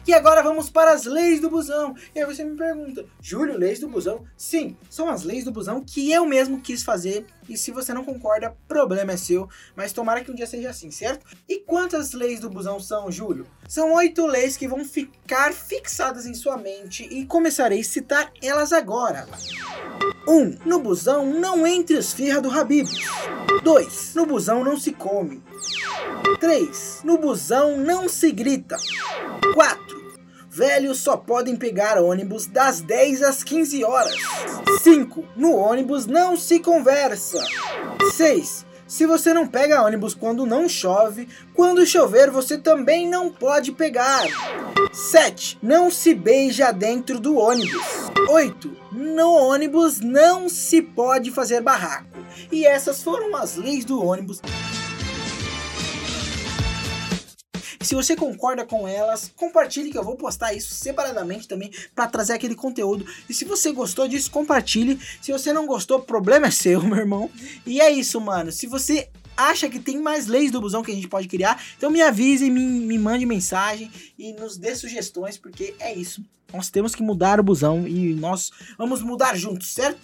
E 0.08 0.14
agora 0.14 0.44
vamos 0.44 0.70
para 0.70 0.92
as 0.92 1.06
leis 1.06 1.40
do 1.40 1.50
busão. 1.50 1.96
E 2.14 2.20
aí 2.20 2.26
você 2.26 2.44
me 2.44 2.56
pergunta, 2.56 3.06
Júlio, 3.20 3.58
leis 3.58 3.80
do 3.80 3.88
busão? 3.88 4.24
Sim, 4.38 4.78
são 4.90 5.10
as 5.10 5.24
leis 5.24 5.44
do 5.44 5.52
busão 5.52 5.82
que 5.82 6.12
eu 6.12 6.26
mesmo 6.26 6.62
quis 6.62 6.84
fazer. 6.84 7.26
E 7.50 7.58
se 7.58 7.72
você 7.72 7.94
não 7.94 8.04
concorda, 8.04 8.56
problema 8.68 9.14
é 9.14 9.18
seu. 9.18 9.50
Mas 9.76 9.94
tomara 9.94 10.24
que 10.24 10.32
um 10.32 10.36
dia 10.36 10.46
seja 10.46 10.70
assim, 10.70 10.92
certo? 10.92 11.26
E 11.50 11.60
quantas 11.60 12.14
leis 12.14 12.40
do 12.40 12.50
busão 12.50 12.80
são, 12.80 13.12
Júlio? 13.12 13.48
São 13.68 13.94
oito 13.94 14.26
leis 14.28 14.56
que 14.56 14.68
vão 14.68 14.86
ficar 14.86 15.54
fixadas 15.54 16.26
em 16.26 16.34
sua 16.34 16.58
mente 16.58 17.04
e 17.04 17.26
começarei 17.26 17.80
a 17.80 17.84
citar 17.84 18.32
elas 18.42 18.72
agora. 18.72 19.28
1. 20.28 20.32
Um, 20.32 20.58
no 20.66 20.80
busão 20.80 21.26
não 21.26 21.66
entre 21.66 21.98
esfirra 21.98 22.42
do 22.42 22.52
Habib. 22.52 22.88
2. 23.64 24.14
No 24.16 24.26
busão 24.26 24.64
não 24.64 24.80
se 24.80 24.92
come. 24.92 25.42
3. 26.40 27.02
No 27.04 27.18
busão 27.18 27.78
não 27.78 28.10
se 28.10 28.32
grita. 28.32 28.78
4. 29.54 29.95
Velhos 30.56 31.00
só 31.00 31.18
podem 31.18 31.54
pegar 31.58 32.02
ônibus 32.02 32.46
das 32.46 32.80
10 32.80 33.24
às 33.24 33.44
15 33.44 33.84
horas. 33.84 34.16
5. 34.84 35.26
No 35.36 35.54
ônibus 35.54 36.06
não 36.06 36.38
se 36.38 36.62
conversa. 36.62 37.46
6. 38.14 38.66
Se 38.88 39.06
você 39.06 39.34
não 39.34 39.46
pega 39.46 39.84
ônibus 39.84 40.14
quando 40.14 40.46
não 40.46 40.70
chove, 40.70 41.28
quando 41.54 41.86
chover 41.86 42.32
você 42.32 42.58
também 42.58 43.06
não 43.06 43.30
pode 43.30 43.74
pegar. 43.74 44.24
7. 44.94 45.58
Não 45.62 45.92
se 45.92 46.14
beija 46.14 46.72
dentro 46.72 47.20
do 47.20 47.36
ônibus. 47.36 47.86
8. 48.30 48.78
No 48.94 49.34
ônibus 49.34 50.00
não 50.00 50.48
se 50.48 50.82
pode 50.82 51.32
fazer 51.32 51.60
barraco. 51.60 52.18
E 52.50 52.66
essas 52.66 53.04
foram 53.04 53.36
as 53.36 53.58
leis 53.58 53.84
do 53.84 54.02
ônibus. 54.02 54.40
Se 57.86 57.96
você 57.96 58.16
concorda 58.16 58.66
com 58.66 58.88
elas, 58.88 59.32
compartilhe 59.36 59.92
que 59.92 59.98
eu 59.98 60.04
vou 60.04 60.16
postar 60.16 60.54
isso 60.54 60.74
separadamente 60.74 61.48
também 61.48 61.72
para 61.94 62.08
trazer 62.08 62.34
aquele 62.34 62.56
conteúdo. 62.56 63.06
E 63.30 63.34
se 63.34 63.46
você 63.46 63.72
gostou 63.72 64.08
disso, 64.08 64.32
compartilhe. 64.32 65.00
Se 65.22 65.32
você 65.32 65.54
não 65.54 65.66
gostou, 65.66 66.02
problema 66.02 66.48
é 66.48 66.52
seu, 66.52 66.82
meu 66.84 66.98
irmão. 66.98 67.30
E 67.66 67.80
é 67.80 67.92
isso, 67.92 68.20
mano. 68.20 68.52
Se 68.52 68.66
você 68.66 69.08
acha 69.38 69.70
que 69.70 69.80
tem 69.80 70.00
mais 70.00 70.28
leis 70.28 70.52
do 70.52 70.62
busão 70.62 70.82
que 70.82 70.92
a 70.92 70.96
gente 70.96 71.08
pode 71.08 71.28
criar, 71.28 71.62
então 71.78 71.92
me 71.92 72.02
avise, 72.02 72.50
me, 72.50 72.62
me 72.62 72.98
mande 72.98 73.26
mensagem 73.26 73.92
e 74.18 74.34
nos 74.34 74.58
dê 74.58 74.76
sugestões, 74.76 75.38
porque 75.38 75.76
é 75.80 75.94
isso. 75.94 76.24
Nós 76.52 76.70
temos 76.70 76.96
que 76.96 77.04
mudar 77.04 77.40
o 77.40 77.44
busão 77.44 77.88
e 77.88 78.14
nós 78.14 78.52
vamos 78.78 79.02
mudar 79.02 79.36
juntos, 79.36 79.74
certo? 79.74 80.00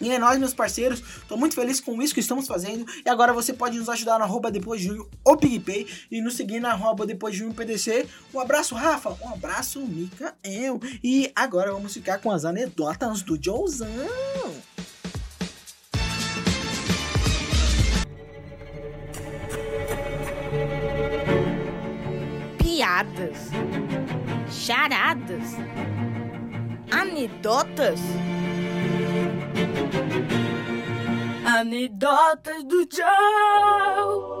E 0.00 0.10
é 0.10 0.18
nóis, 0.18 0.38
meus 0.38 0.52
parceiros. 0.52 1.02
Tô 1.28 1.36
muito 1.36 1.54
feliz 1.54 1.80
com 1.80 2.00
isso 2.02 2.14
que 2.14 2.20
estamos 2.20 2.46
fazendo. 2.46 2.86
E 3.04 3.08
agora 3.08 3.32
você 3.32 3.52
pode 3.52 3.78
nos 3.78 3.88
ajudar 3.88 4.18
no 4.18 4.24
arroba 4.24 4.50
depois 4.50 4.80
de 4.80 4.88
junho 4.88 5.08
ou 5.24 5.36
PigPay 5.36 5.86
e 6.10 6.20
nos 6.20 6.34
seguir 6.34 6.60
na 6.60 6.72
arroba 6.72 7.06
depois 7.06 7.34
de 7.34 7.40
junho 7.40 7.54
PDC. 7.54 8.06
Um 8.34 8.40
abraço, 8.40 8.74
Rafa. 8.74 9.16
Um 9.22 9.32
abraço, 9.32 9.80
Micael. 9.80 10.80
E 11.02 11.32
agora 11.34 11.72
vamos 11.72 11.94
ficar 11.94 12.18
com 12.18 12.30
as 12.30 12.44
anedotas 12.44 13.22
do 13.22 13.42
Joezão. 13.42 13.86
Piadas, 22.58 23.38
charadas, 24.50 25.54
anedotas. 26.90 28.00
Anedotas 31.46 32.64
do 32.64 32.86
Joe. 32.92 34.36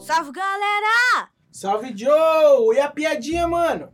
Salve 0.00 0.30
galera! 0.32 1.30
Salve, 1.50 1.96
Joe! 1.96 2.76
E 2.76 2.80
a 2.80 2.88
piadinha, 2.88 3.48
mano? 3.48 3.92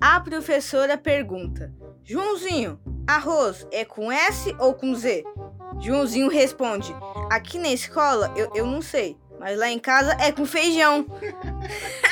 A 0.00 0.20
professora 0.20 0.98
pergunta: 0.98 1.72
Joãozinho, 2.04 2.80
arroz 3.06 3.66
é 3.72 3.84
com 3.84 4.10
S 4.10 4.54
ou 4.58 4.74
com 4.74 4.94
Z? 4.94 5.24
Joãozinho 5.80 6.28
responde: 6.28 6.94
Aqui 7.30 7.56
na 7.58 7.68
escola 7.68 8.32
eu, 8.36 8.50
eu 8.54 8.66
não 8.66 8.82
sei, 8.82 9.16
mas 9.38 9.58
lá 9.58 9.70
em 9.70 9.78
casa 9.78 10.12
é 10.20 10.32
com 10.32 10.44
feijão. 10.44 11.06